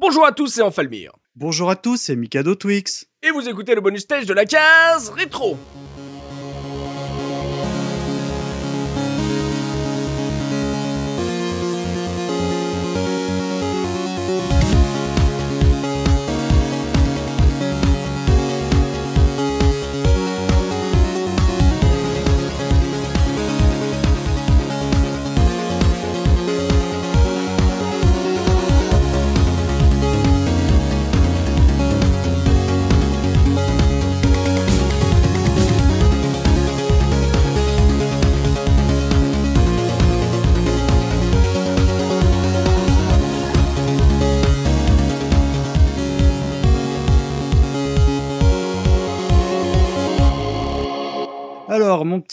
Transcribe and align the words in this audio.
Bonjour 0.00 0.24
à 0.24 0.30
tous, 0.30 0.46
c'est 0.46 0.62
Enfalmir. 0.62 1.10
Bonjour 1.34 1.70
à 1.70 1.74
tous, 1.74 1.96
c'est 1.96 2.14
Mikado 2.14 2.54
Twix. 2.54 3.06
Et 3.20 3.32
vous 3.32 3.48
écoutez 3.48 3.74
le 3.74 3.80
bonus 3.80 4.02
stage 4.02 4.26
de 4.26 4.32
la 4.32 4.44
case 4.44 5.10
rétro. 5.10 5.58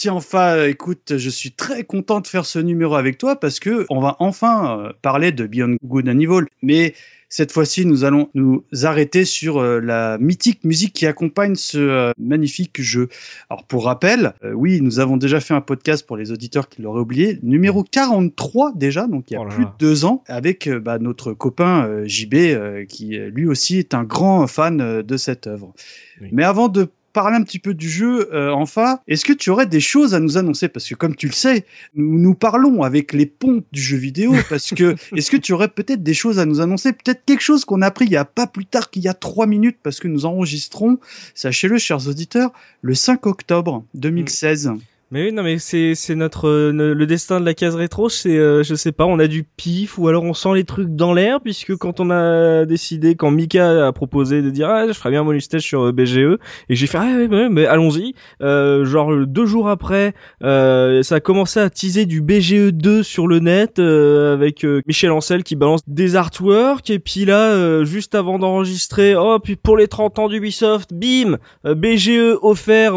Enfant, 0.08 0.62
écoute, 0.64 1.16
je 1.16 1.30
suis 1.30 1.52
très 1.52 1.84
content 1.84 2.20
de 2.20 2.26
faire 2.26 2.46
ce 2.46 2.58
numéro 2.58 2.94
avec 2.94 3.18
toi 3.18 3.36
parce 3.36 3.60
que 3.60 3.86
on 3.90 4.00
va 4.00 4.16
enfin 4.20 4.80
euh, 4.80 4.92
parler 5.02 5.32
de 5.32 5.46
Beyond 5.46 5.76
Good 5.82 6.08
and 6.08 6.18
Evil. 6.18 6.44
Mais 6.62 6.94
cette 7.28 7.50
fois-ci, 7.52 7.84
nous 7.86 8.04
allons 8.04 8.28
nous 8.34 8.64
arrêter 8.84 9.24
sur 9.24 9.58
euh, 9.58 9.80
la 9.80 10.16
mythique 10.18 10.62
musique 10.64 10.92
qui 10.92 11.06
accompagne 11.06 11.56
ce 11.56 11.78
euh, 11.78 12.12
magnifique 12.18 12.80
jeu. 12.80 13.08
Alors, 13.50 13.64
pour 13.64 13.84
rappel, 13.84 14.34
euh, 14.44 14.52
oui, 14.52 14.80
nous 14.80 15.00
avons 15.00 15.16
déjà 15.16 15.40
fait 15.40 15.54
un 15.54 15.60
podcast 15.60 16.06
pour 16.06 16.16
les 16.16 16.30
auditeurs 16.30 16.68
qui 16.68 16.82
l'auraient 16.82 17.00
oublié, 17.00 17.38
numéro 17.42 17.82
43 17.82 18.72
déjà, 18.74 19.06
donc 19.06 19.30
il 19.30 19.34
y 19.34 19.36
a 19.36 19.40
Oh 19.40 19.44
là 19.44 19.50
plus 19.54 19.64
là. 19.64 19.74
de 19.78 19.84
deux 19.84 20.04
ans, 20.04 20.22
avec 20.28 20.68
bah, 20.68 20.98
notre 20.98 21.32
copain 21.32 22.04
JB, 22.04 22.86
qui 22.88 23.18
lui 23.18 23.46
aussi 23.46 23.78
est 23.78 23.94
un 23.94 24.04
grand 24.04 24.46
fan 24.46 25.02
de 25.02 25.16
cette 25.16 25.46
œuvre. 25.46 25.72
Oui. 26.20 26.28
Mais 26.32 26.44
avant 26.44 26.68
de 26.68 26.88
parler 27.16 27.38
un 27.38 27.42
petit 27.44 27.58
peu 27.58 27.72
du 27.72 27.88
jeu, 27.88 28.28
euh, 28.34 28.50
enfin, 28.50 29.00
est-ce 29.08 29.24
que 29.24 29.32
tu 29.32 29.48
aurais 29.48 29.64
des 29.64 29.80
choses 29.80 30.12
à 30.12 30.20
nous 30.20 30.36
annoncer? 30.36 30.68
Parce 30.68 30.86
que 30.86 30.94
comme 30.94 31.16
tu 31.16 31.28
le 31.28 31.32
sais, 31.32 31.64
nous, 31.94 32.18
nous 32.18 32.34
parlons 32.34 32.82
avec 32.82 33.14
les 33.14 33.24
ponts 33.24 33.62
du 33.72 33.80
jeu 33.80 33.96
vidéo, 33.96 34.34
parce 34.50 34.74
que 34.74 34.94
est-ce 35.16 35.30
que 35.30 35.38
tu 35.38 35.54
aurais 35.54 35.68
peut-être 35.68 36.02
des 36.02 36.12
choses 36.12 36.38
à 36.38 36.44
nous 36.44 36.60
annoncer? 36.60 36.92
Peut-être 36.92 37.24
quelque 37.24 37.40
chose 37.40 37.64
qu'on 37.64 37.80
a 37.80 37.86
appris 37.86 38.04
il 38.04 38.12
y 38.12 38.18
a 38.18 38.26
pas 38.26 38.46
plus 38.46 38.66
tard 38.66 38.90
qu'il 38.90 39.02
y 39.02 39.08
a 39.08 39.14
trois 39.14 39.46
minutes, 39.46 39.78
parce 39.82 39.98
que 39.98 40.08
nous 40.08 40.26
enregistrons, 40.26 40.98
sachez-le, 41.34 41.78
chers 41.78 42.06
auditeurs, 42.06 42.52
le 42.82 42.94
5 42.94 43.24
octobre 43.24 43.82
2016. 43.94 44.72
Mais 45.12 45.22
oui, 45.22 45.32
non, 45.32 45.44
mais 45.44 45.58
c'est 45.60 45.94
c'est 45.94 46.16
notre 46.16 46.48
euh, 46.48 46.72
le 46.72 47.06
destin 47.06 47.38
de 47.38 47.44
la 47.44 47.54
case 47.54 47.76
rétro, 47.76 48.08
c'est 48.08 48.36
euh, 48.36 48.64
je 48.64 48.74
sais 48.74 48.90
pas, 48.90 49.04
on 49.04 49.20
a 49.20 49.28
du 49.28 49.44
pif 49.44 49.98
ou 49.98 50.08
alors 50.08 50.24
on 50.24 50.34
sent 50.34 50.52
les 50.56 50.64
trucs 50.64 50.96
dans 50.96 51.14
l'air 51.14 51.40
puisque 51.40 51.76
quand 51.76 52.00
on 52.00 52.10
a 52.10 52.64
décidé, 52.64 53.14
quand 53.14 53.30
Mika 53.30 53.86
a 53.86 53.92
proposé 53.92 54.42
de 54.42 54.50
dire 54.50 54.68
ah 54.68 54.88
je 54.88 54.92
ferais 54.94 55.10
bien 55.10 55.22
bonus 55.22 55.44
stage 55.44 55.62
sur 55.62 55.82
euh, 55.82 55.92
BGE 55.92 56.38
et 56.68 56.74
j'ai 56.74 56.88
fait 56.88 56.98
ah 56.98 57.04
ouais, 57.04 57.28
ouais, 57.28 57.48
mais 57.48 57.66
allons-y, 57.66 58.14
euh, 58.42 58.84
genre 58.84 59.14
deux 59.28 59.46
jours 59.46 59.68
après, 59.68 60.12
euh, 60.42 61.04
ça 61.04 61.14
a 61.14 61.20
commencé 61.20 61.60
à 61.60 61.70
teaser 61.70 62.06
du 62.06 62.20
BGE 62.20 62.72
2 62.72 63.04
sur 63.04 63.28
le 63.28 63.38
net 63.38 63.78
avec 63.78 64.64
Michel 64.88 65.12
Ancel 65.12 65.44
qui 65.44 65.54
balance 65.54 65.82
des 65.86 66.16
artworks 66.16 66.90
et 66.90 66.98
puis 66.98 67.24
là 67.26 67.84
juste 67.84 68.16
avant 68.16 68.40
d'enregistrer, 68.40 69.14
oh 69.14 69.38
puis 69.38 69.54
pour 69.54 69.76
les 69.76 69.86
30 69.86 70.18
ans 70.18 70.28
d'Ubisoft, 70.28 70.92
bim, 70.92 71.38
BGE 71.62 72.38
offert 72.42 72.94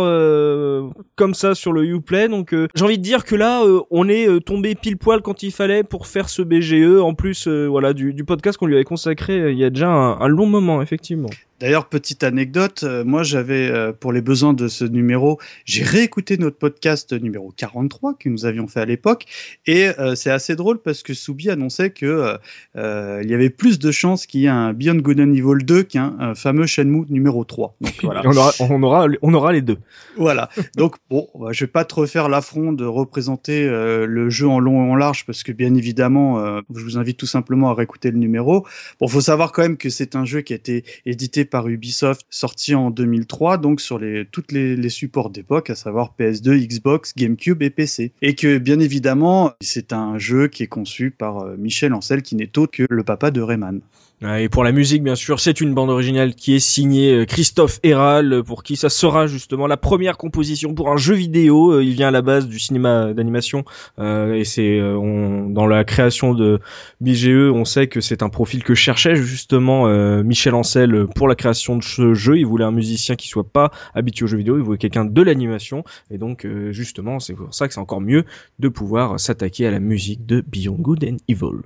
comme 1.15 1.35
ça 1.35 1.53
sur 1.53 1.71
le 1.71 1.98
Donc 2.29 2.53
euh, 2.53 2.67
j'ai 2.75 2.83
envie 2.83 2.97
de 2.97 3.03
dire 3.03 3.23
que 3.23 3.35
là 3.35 3.63
euh, 3.63 3.81
on 3.91 4.07
est 4.09 4.27
euh, 4.27 4.39
tombé 4.39 4.75
pile 4.75 4.97
poil 4.97 5.21
quand 5.21 5.43
il 5.43 5.51
fallait 5.51 5.83
pour 5.83 6.07
faire 6.07 6.29
ce 6.29 6.41
BGE. 6.41 6.99
En 7.01 7.13
plus 7.13 7.47
voilà 7.47 7.93
du, 7.93 8.23
podcast 8.23 8.57
qu'on 8.57 8.67
lui 8.67 8.75
avait 8.75 8.83
consacré 8.83 9.51
il 9.51 9.57
y 9.57 9.63
a 9.63 9.69
déjà 9.69 9.89
un, 9.89 10.19
un 10.19 10.27
long 10.27 10.45
moment 10.45 10.81
effectivement. 10.81 11.29
D'ailleurs, 11.59 11.87
petite 11.87 12.23
anecdote, 12.23 12.83
euh, 12.83 13.03
moi 13.03 13.23
j'avais, 13.23 13.69
euh, 13.69 13.91
pour 13.91 14.13
les 14.13 14.21
besoins 14.21 14.53
de 14.53 14.67
ce 14.67 14.85
numéro, 14.85 15.39
j'ai 15.65 15.83
réécouté 15.83 16.37
notre 16.37 16.57
podcast 16.57 17.11
numéro 17.13 17.53
43 17.55 18.13
que 18.13 18.29
nous 18.29 18.45
avions 18.45 18.67
fait 18.67 18.79
à 18.79 18.85
l'époque, 18.85 19.25
et 19.65 19.89
euh, 19.99 20.15
c'est 20.15 20.31
assez 20.31 20.55
drôle 20.55 20.81
parce 20.81 21.03
que 21.03 21.13
Soubi 21.13 21.49
annonçait 21.49 21.89
que 21.89 22.37
euh, 22.75 23.21
il 23.23 23.29
y 23.29 23.33
avait 23.33 23.49
plus 23.49 23.79
de 23.79 23.91
chances 23.91 24.25
qu'il 24.25 24.41
y 24.41 24.45
ait 24.45 24.49
un 24.49 24.73
Beyond 24.73 24.95
Good 24.95 25.19
and 25.19 25.33
Evil 25.33 25.63
2 25.63 25.83
qu'un 25.83 26.15
un 26.19 26.35
fameux 26.35 26.65
Shenmue 26.65 27.05
numéro 27.09 27.43
3. 27.43 27.75
Donc 27.81 27.93
voilà. 28.03 28.21
On 28.25 28.35
aura 28.35 28.51
on 28.59 28.83
aura 28.83 29.07
on 29.21 29.33
aura 29.33 29.51
les 29.51 29.61
deux. 29.61 29.77
Voilà. 30.17 30.49
Donc 30.75 30.95
bon, 31.09 31.27
bah, 31.35 31.49
je 31.51 31.63
vais 31.63 31.71
pas 31.71 31.85
te 31.85 31.95
refaire 31.95 32.29
l'affront 32.29 32.73
de 32.73 32.85
représenter 32.85 33.67
euh, 33.67 34.05
le 34.05 34.29
jeu 34.29 34.47
en 34.47 34.59
long 34.59 34.85
et 34.85 34.91
en 34.91 34.95
large 34.95 35.25
parce 35.25 35.43
que 35.43 35.51
bien 35.51 35.73
évidemment, 35.75 36.39
euh, 36.39 36.61
je 36.73 36.83
vous 36.83 36.97
invite 36.97 37.17
tout 37.17 37.25
simplement 37.25 37.69
à 37.69 37.73
réécouter 37.73 38.11
le 38.11 38.17
numéro. 38.17 38.65
Bon, 38.99 39.07
faut 39.07 39.21
savoir 39.21 39.51
quand 39.51 39.61
même 39.61 39.77
que 39.77 39.89
c'est 39.89 40.15
un 40.15 40.25
jeu 40.25 40.41
qui 40.41 40.53
a 40.53 40.55
été 40.55 40.83
édité 41.05 41.45
par 41.49 41.67
Ubisoft, 41.67 42.25
sorti 42.29 42.75
en 42.75 42.91
2003, 42.91 43.57
donc 43.57 43.81
sur 43.81 43.99
les 43.99 44.25
toutes 44.31 44.51
les, 44.51 44.75
les 44.75 44.89
supports 44.89 45.29
d'époque, 45.29 45.69
à 45.69 45.75
savoir 45.75 46.13
PS2, 46.19 46.65
Xbox, 46.67 47.13
GameCube 47.15 47.61
et 47.61 47.69
PC. 47.69 48.11
Et 48.21 48.35
que 48.35 48.57
bien 48.57 48.79
évidemment, 48.79 49.51
c'est 49.61 49.93
un 49.93 50.17
jeu 50.17 50.47
qui 50.47 50.63
est 50.63 50.67
conçu 50.67 51.11
par 51.11 51.39
euh, 51.39 51.55
Michel 51.57 51.93
Ancel, 51.93 52.21
qui 52.21 52.35
n'est 52.35 52.57
autre 52.57 52.71
que 52.71 52.85
le 52.89 53.03
papa 53.03 53.31
de 53.31 53.41
Rayman. 53.41 53.81
Ouais, 54.21 54.43
Et 54.43 54.49
pour 54.49 54.65
la 54.65 54.73
musique, 54.73 55.01
bien 55.01 55.15
sûr, 55.15 55.39
c'est 55.39 55.61
une 55.61 55.73
bande 55.73 55.89
originale 55.89 56.35
qui 56.35 56.53
est 56.53 56.59
signée 56.59 57.13
euh, 57.13 57.25
Christophe 57.25 57.79
Héral, 57.83 58.33
euh, 58.33 58.43
pour 58.43 58.63
qui 58.63 58.75
ça 58.75 58.89
sera 58.89 59.27
justement 59.27 59.65
la 59.65 59.77
première 59.77 60.17
composition 60.17 60.73
pour 60.73 60.91
un 60.91 60.97
jeu 60.97 61.15
vidéo. 61.15 61.71
Euh, 61.71 61.83
Il 61.85 61.93
vient 61.93 62.09
à 62.09 62.11
la 62.11 62.21
base 62.21 62.47
du 62.49 62.59
cinéma 62.59 63.13
d'animation 63.13 63.63
euh, 63.97 64.33
et 64.33 64.43
c'est 64.43 64.77
dans 64.79 65.67
la 65.67 65.83
création 65.85 66.33
de 66.33 66.59
BGE, 66.99 67.51
on 67.53 67.63
sait 67.63 67.87
que 67.87 68.01
c'est 68.01 68.21
un 68.21 68.29
profil 68.29 68.63
que 68.63 68.75
cherchait 68.75 69.15
justement 69.15 69.87
Michel 70.23 70.53
Ancel 70.53 71.07
pour 71.15 71.27
la 71.27 71.35
création 71.35 71.77
de 71.77 71.83
ce 71.83 72.13
jeu. 72.13 72.37
Il 72.37 72.45
voulait 72.45 72.65
un 72.65 72.71
musicien 72.71 73.15
qui 73.15 73.27
soit 73.27 73.47
pas 73.47 73.71
habitué 73.93 74.25
aux 74.25 74.27
jeux 74.27 74.37
vidéo, 74.37 74.57
il 74.57 74.63
voulait 74.63 74.77
quelqu'un 74.77 75.05
de 75.05 75.21
l'animation 75.21 75.83
et 76.11 76.17
donc 76.17 76.45
euh, 76.45 76.71
justement 76.71 77.19
c'est 77.19 77.33
pour 77.33 77.53
ça 77.53 77.67
que 77.67 77.73
c'est 77.73 77.79
encore 77.79 78.01
mieux 78.01 78.25
de 78.59 78.69
pouvoir 78.69 79.19
s'attaquer 79.19 79.67
à 79.67 79.71
la 79.71 79.79
musique 79.79 80.25
de 80.25 80.41
Beyond 80.41 80.77
Good 80.79 81.03
and 81.05 81.17
Evil. 81.27 81.61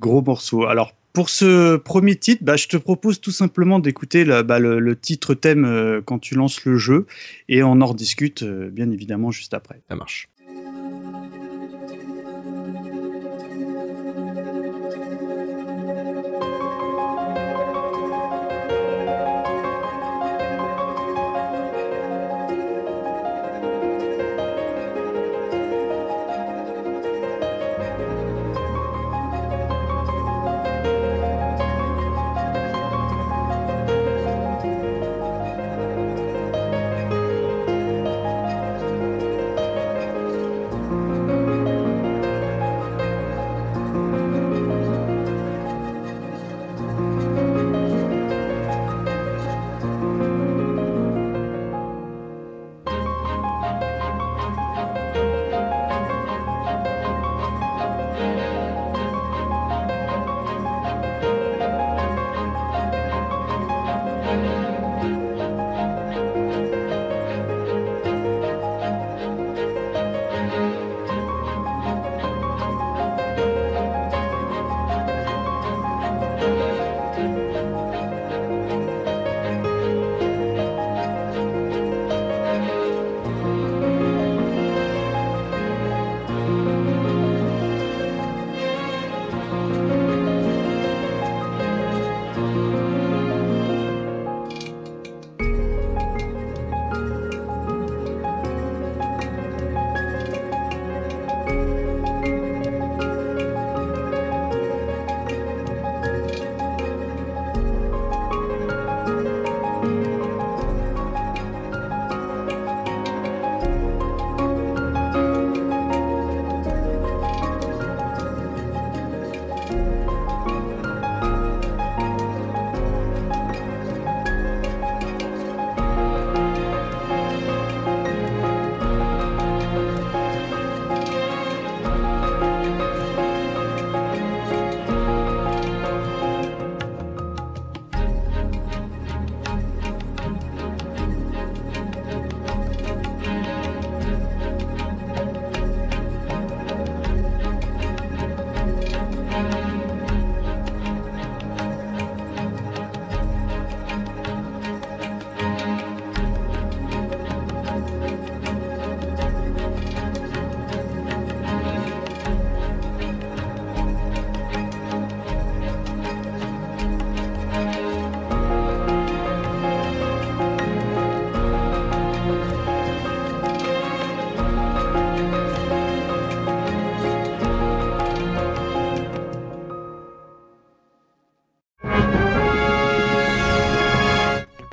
Gros 0.00 0.22
morceau. 0.22 0.64
Alors, 0.64 0.92
pour 1.12 1.30
ce 1.30 1.76
premier 1.76 2.16
titre, 2.16 2.44
bah, 2.44 2.56
je 2.56 2.68
te 2.68 2.76
propose 2.76 3.20
tout 3.20 3.30
simplement 3.30 3.78
d'écouter 3.78 4.24
le, 4.24 4.42
bah, 4.42 4.58
le, 4.58 4.78
le 4.78 4.96
titre 4.96 5.34
thème 5.34 5.64
euh, 5.64 6.00
quand 6.04 6.18
tu 6.18 6.34
lances 6.34 6.64
le 6.64 6.76
jeu 6.76 7.06
et 7.48 7.62
on 7.62 7.80
en 7.80 7.86
rediscute 7.86 8.42
euh, 8.42 8.70
bien 8.70 8.90
évidemment 8.90 9.30
juste 9.30 9.54
après. 9.54 9.80
Ça 9.88 9.96
marche. 9.96 10.28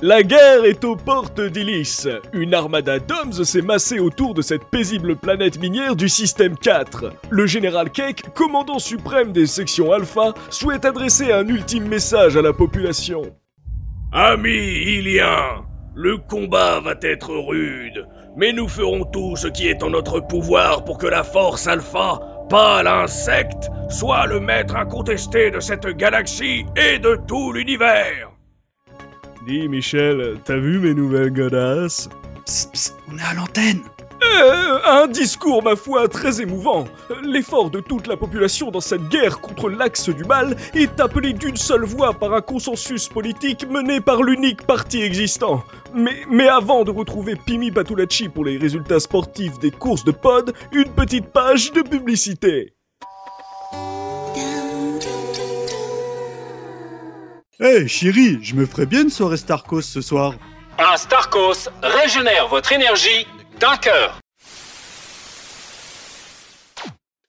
La 0.07 0.21
guerre 0.21 0.65
est 0.65 0.83
aux 0.83 0.95
portes 0.95 1.41
d'Illis. 1.41 2.07
Une 2.31 2.53
armada 2.53 2.99
d'hommes 2.99 3.31
s'est 3.31 3.63
massée 3.63 3.97
autour 3.97 4.35
de 4.35 4.43
cette 4.43 4.65
paisible 4.65 5.15
planète 5.15 5.59
minière 5.59 5.95
du 5.95 6.09
système 6.09 6.55
4. 6.55 7.11
Le 7.31 7.47
général 7.47 7.89
Cake, 7.89 8.21
commandant 8.35 8.77
suprême 8.77 9.31
des 9.31 9.47
sections 9.47 9.91
Alpha, 9.91 10.35
souhaite 10.51 10.85
adresser 10.85 11.31
un 11.31 11.47
ultime 11.47 11.87
message 11.87 12.37
à 12.37 12.43
la 12.43 12.53
population. 12.53 13.23
Amis 14.11 14.99
Iliens, 14.99 15.65
le 15.95 16.19
combat 16.19 16.81
va 16.81 16.93
être 17.01 17.31
rude, 17.33 18.05
mais 18.37 18.53
nous 18.53 18.67
ferons 18.67 19.05
tout 19.05 19.35
ce 19.35 19.47
qui 19.47 19.67
est 19.69 19.81
en 19.81 19.89
notre 19.89 20.19
pouvoir 20.19 20.85
pour 20.85 20.99
que 20.99 21.07
la 21.07 21.23
force 21.23 21.65
Alpha, 21.65 22.19
pas 22.47 22.83
l'insecte, 22.83 23.71
soit 23.89 24.27
le 24.27 24.39
maître 24.39 24.75
incontesté 24.75 25.49
de 25.49 25.59
cette 25.59 25.87
galaxie 25.87 26.63
et 26.75 26.99
de 26.99 27.19
tout 27.27 27.51
l'univers. 27.51 28.34
Dis 29.45 29.69
Michel, 29.69 30.39
t'as 30.43 30.57
vu 30.57 30.79
mes 30.79 30.95
nouvelles 30.95 31.31
godasses? 31.31 32.09
Psst, 32.45 32.71
psst, 32.71 32.95
on 33.07 33.15
est 33.15 33.21
à 33.21 33.35
l'antenne. 33.35 33.81
Euh, 34.23 34.79
un 34.87 35.05
discours, 35.05 35.61
ma 35.61 35.75
foi, 35.75 36.07
très 36.07 36.41
émouvant. 36.41 36.85
L'effort 37.23 37.69
de 37.69 37.79
toute 37.79 38.07
la 38.07 38.17
population 38.17 38.71
dans 38.71 38.79
cette 38.79 39.07
guerre 39.09 39.41
contre 39.41 39.69
l'axe 39.69 40.09
du 40.09 40.23
mal 40.23 40.55
est 40.73 40.99
appelé 40.99 41.33
d'une 41.33 41.57
seule 41.57 41.83
voix 41.83 42.13
par 42.13 42.33
un 42.33 42.41
consensus 42.41 43.07
politique 43.07 43.69
mené 43.69 44.01
par 44.01 44.23
l'unique 44.23 44.63
parti 44.63 45.03
existant. 45.03 45.63
Mais, 45.93 46.23
mais 46.27 46.47
avant 46.47 46.83
de 46.83 46.89
retrouver 46.89 47.35
Pimi 47.35 47.69
Patulacci 47.69 48.29
pour 48.29 48.45
les 48.45 48.57
résultats 48.57 48.99
sportifs 48.99 49.59
des 49.59 49.71
courses 49.71 50.03
de 50.03 50.11
pod, 50.11 50.53
une 50.71 50.89
petite 50.89 51.27
page 51.27 51.71
de 51.71 51.81
publicité. 51.81 52.74
Hé, 57.57 57.87
chérie, 57.87 58.39
je 58.41 58.53
me 58.53 58.65
ferais 58.65 58.85
bien 58.85 59.03
une 59.03 59.09
soirée 59.09 59.37
Starcos 59.37 59.81
ce 59.81 60.01
soir. 60.01 60.33
Un 60.77 60.97
Starkos 60.97 61.69
régénère 61.81 62.49
votre 62.49 62.73
énergie 62.73 63.25
d'un 63.61 63.77
cœur. 63.77 64.19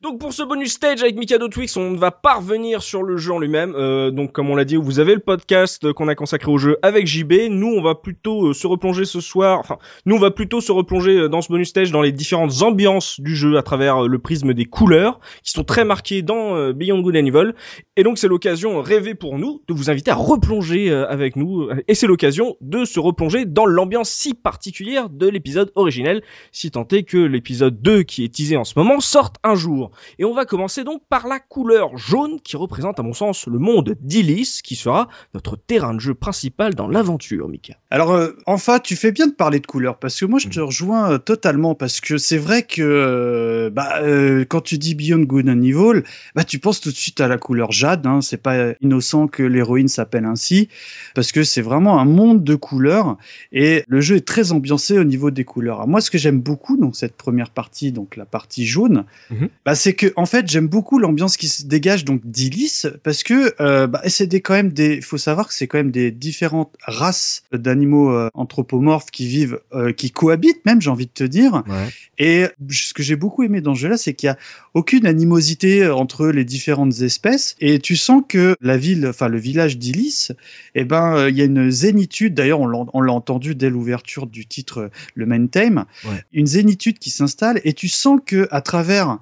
Donc 0.03 0.21
pour 0.21 0.35
ce 0.35 0.43
bonus 0.43 0.75
stage 0.75 1.03
avec 1.03 1.17
Mikado 1.17 1.49
Twix, 1.49 1.75
on 1.79 1.93
ne 1.93 1.97
va 1.97 2.11
pas 2.11 2.35
revenir 2.35 2.83
sur 2.83 3.03
le 3.03 3.17
jeu 3.17 3.33
en 3.33 3.39
lui-même. 3.39 3.75
Euh, 3.75 4.11
donc 4.11 4.31
comme 4.33 4.51
on 4.51 4.55
l'a 4.55 4.67
dit, 4.67 4.77
vous 4.77 5.01
avez 5.01 5.15
le 5.15 5.21
podcast 5.21 5.91
qu'on 5.95 6.07
a 6.09 6.15
consacré 6.15 6.51
au 6.53 6.59
jeu 6.59 6.77
avec 6.83 7.07
JB. 7.07 7.49
Nous, 7.49 7.69
on 7.69 7.81
va 7.81 7.95
plutôt 7.95 8.49
euh, 8.49 8.53
se 8.53 8.67
replonger 8.67 9.07
ce 9.07 9.23
soir. 9.23 9.59
Enfin, 9.59 9.79
nous, 10.05 10.17
on 10.17 10.19
va 10.19 10.31
plutôt 10.31 10.61
se 10.61 10.71
replonger 10.71 11.17
euh, 11.17 11.29
dans 11.31 11.41
ce 11.41 11.49
bonus 11.49 11.71
stage 11.71 11.93
dans 11.93 12.03
les 12.03 12.13
différentes 12.13 12.61
ambiances 12.61 13.21
du 13.21 13.35
jeu 13.35 13.57
à 13.57 13.63
travers 13.63 14.05
euh, 14.05 14.07
le 14.07 14.19
prisme 14.19 14.53
des 14.53 14.67
couleurs 14.67 15.19
qui 15.43 15.53
sont 15.53 15.65
très 15.65 15.87
marquées 15.87 16.21
dans 16.21 16.55
euh, 16.55 16.75
Beyond 16.75 17.01
Good 17.01 17.17
and 17.17 17.25
Evil. 17.25 17.53
Et 17.97 18.03
donc 18.03 18.19
c'est 18.19 18.29
l'occasion 18.29 18.83
rêvée 18.83 19.15
pour 19.15 19.39
nous 19.39 19.63
de 19.67 19.73
vous 19.73 19.89
inviter 19.89 20.11
à 20.11 20.15
replonger 20.15 20.91
euh, 20.91 21.09
avec 21.09 21.37
nous. 21.37 21.71
Et 21.89 21.95
c'est 21.95 22.07
l'occasion 22.07 22.57
de 22.61 22.85
se 22.85 23.01
replonger 23.01 23.47
dans 23.47 23.65
l'ambiance 23.65 24.11
si 24.11 24.35
particulière 24.35 25.09
de 25.09 25.27
l'épisode 25.27 25.73
originel, 25.75 26.23
si 26.53 26.71
tant 26.71 26.87
est 26.93 27.05
que 27.05 27.17
l'épisode 27.17 27.81
2 27.81 28.03
qui 28.03 28.25
est 28.25 28.35
teasé 28.35 28.59
en 28.59 28.65
ce 28.65 28.75
moment 28.79 29.01
sorte 29.01 29.37
un 29.43 29.55
jour. 29.55 29.91
Et 30.19 30.25
on 30.25 30.35
va 30.35 30.45
commencer 30.45 30.85
donc 30.85 31.03
par 31.09 31.27
la 31.27 31.39
couleur 31.39 31.97
jaune 31.97 32.41
qui 32.41 32.57
représente 32.57 32.99
à 33.01 33.03
mon 33.03 33.13
sens 33.13 33.47
le 33.47 33.59
monde 33.59 33.95
d'Illis 34.01 34.61
qui 34.63 34.77
sera 34.77 35.09
notre 35.35 35.57
terrain 35.57 35.95
de 35.95 36.01
jeu 36.01 36.15
principal 36.15 36.75
dans 36.75 36.89
l'aventure, 36.89 37.49
Mika. 37.49 37.75
Alors, 37.91 38.13
euh, 38.13 38.33
enfin, 38.47 38.79
tu 38.79 38.97
fais 38.97 39.13
bien 39.13 39.27
de 39.27 39.33
parler 39.33 39.61
de 39.61 39.67
couleurs 39.67 39.99
parce 39.99 40.19
que 40.19 40.25
moi, 40.25 40.39
je 40.39 40.49
te 40.49 40.61
rejoins 40.61 41.13
euh, 41.13 41.19
totalement 41.19 41.75
parce 41.75 42.01
que 42.01 42.19
c'est 42.19 42.39
vrai 42.39 42.63
que 42.63 42.83
euh, 42.83 43.71
bah, 43.71 44.01
euh, 44.03 44.45
quand 44.49 44.61
tu 44.61 44.79
dis 44.79 44.95
Beyond 44.95 45.21
Good 45.25 45.49
and 45.49 45.63
Evil, 45.63 46.03
bah, 46.35 46.45
tu 46.45 46.59
penses 46.59 46.81
tout 46.81 46.91
de 46.91 46.97
suite 46.97 47.21
à 47.21 47.29
la 47.29 47.39
couleur 47.39 47.73
jade. 47.73 48.07
Hein, 48.07 48.21
c'est 48.21 48.37
pas 48.43 48.73
innocent 48.81 49.29
que 49.29 49.43
l'héroïne 49.43 49.89
s'appelle 49.89 50.25
ainsi 50.25 50.69
parce 51.15 51.33
que 51.33 51.45
c'est 51.45 51.63
vraiment 51.63 52.01
un 52.01 52.05
monde 52.05 52.43
de 52.45 52.55
couleurs 52.55 53.17
et 53.53 53.85
le 53.89 54.01
jeu 54.01 54.17
est 54.17 54.27
très 54.27 54.53
ambiancé 54.53 54.99
au 54.99 55.05
niveau 55.05 55.31
des 55.31 55.45
couleurs. 55.45 55.77
Alors, 55.77 55.89
moi, 55.89 56.01
ce 56.01 56.11
que 56.11 56.19
j'aime 56.19 56.41
beaucoup 56.41 56.77
dans 56.77 56.93
cette 56.93 57.17
première 57.17 57.51
partie, 57.51 57.93
donc 57.93 58.17
la 58.17 58.25
partie 58.27 58.67
jaune, 58.67 59.05
Mhm. 59.31 59.49
bah, 59.65 59.75
c'est 59.77 59.95
que 59.95 60.13
en 60.17 60.27
fait, 60.27 60.49
j'aime 60.49 60.67
beaucoup 60.67 60.99
l'ambiance 60.99 61.37
qui 61.37 61.49
se 61.49 61.65
dégage 61.65 62.05
donc 62.05 62.21
d'Illis 62.25 62.83
parce 63.03 63.23
que 63.23 63.55
euh, 63.61 63.87
bah, 63.87 64.03
c'est 64.07 64.27
des 64.27 64.41
quand 64.41 64.55
même 64.55 64.73
des. 64.73 65.01
Faut 65.01 65.19
savoir 65.19 65.49
que 65.49 65.55
c'est 65.55 65.67
quand 65.67 65.79
même 65.79 65.91
des 65.91 66.11
différentes 66.11 66.75
races 66.83 67.43
d'animaux 67.53 68.11
euh, 68.11 68.29
anthropomorphes 68.35 69.11
qui 69.11 69.27
vivent, 69.27 69.61
euh, 69.73 69.93
qui 69.93 70.11
cohabitent 70.11 70.65
même, 70.65 70.81
j'ai 70.81 70.91
envie 70.91 71.07
de 71.07 71.13
te 71.13 71.25
dire. 71.25 71.63
Ouais. 71.69 71.89
Et 72.19 72.47
ce 72.71 72.95
que 72.95 73.03
j'ai 73.03 73.17
beaucoup 73.17 73.43
aimé 73.43 73.61
dans 73.61 73.75
ce 73.75 73.81
jeu-là, 73.81 73.97
c'est 73.97 74.15
qu'il 74.15 74.27
y 74.27 74.31
a 74.31 74.39
aucune 74.75 75.07
animosité 75.07 75.87
entre 75.89 76.29
les 76.29 76.45
différentes 76.45 77.01
espèces 77.01 77.55
et 77.61 77.79
tu 77.79 77.97
sens 77.97 78.23
que 78.27 78.57
la 78.61 78.77
ville, 78.77 79.07
enfin 79.07 79.29
le 79.29 79.39
village 79.39 79.79
d'Illis, 79.79 80.29
eh 80.75 80.85
ben 80.85 81.29
il 81.29 81.37
y 81.37 81.43
a 81.43 81.45
une 81.45 81.71
zénitude. 81.71 82.35
D'ailleurs, 82.35 82.61
on 82.61 83.01
l'a 83.01 83.13
entendu 83.13 83.55
dès 83.55 83.71
l'ouverture 83.71 84.27
du 84.27 84.47
titre, 84.47 84.91
le 85.15 85.27
main 85.27 85.47
theme, 85.47 85.85
Ouais. 86.05 86.23
une 86.33 86.47
zénitude 86.47 86.99
qui 86.99 87.11
s'installe 87.11 87.61
et 87.65 87.73
tu 87.73 87.89
sens 87.89 88.21
que 88.25 88.49
à 88.51 88.61
travers 88.61 89.19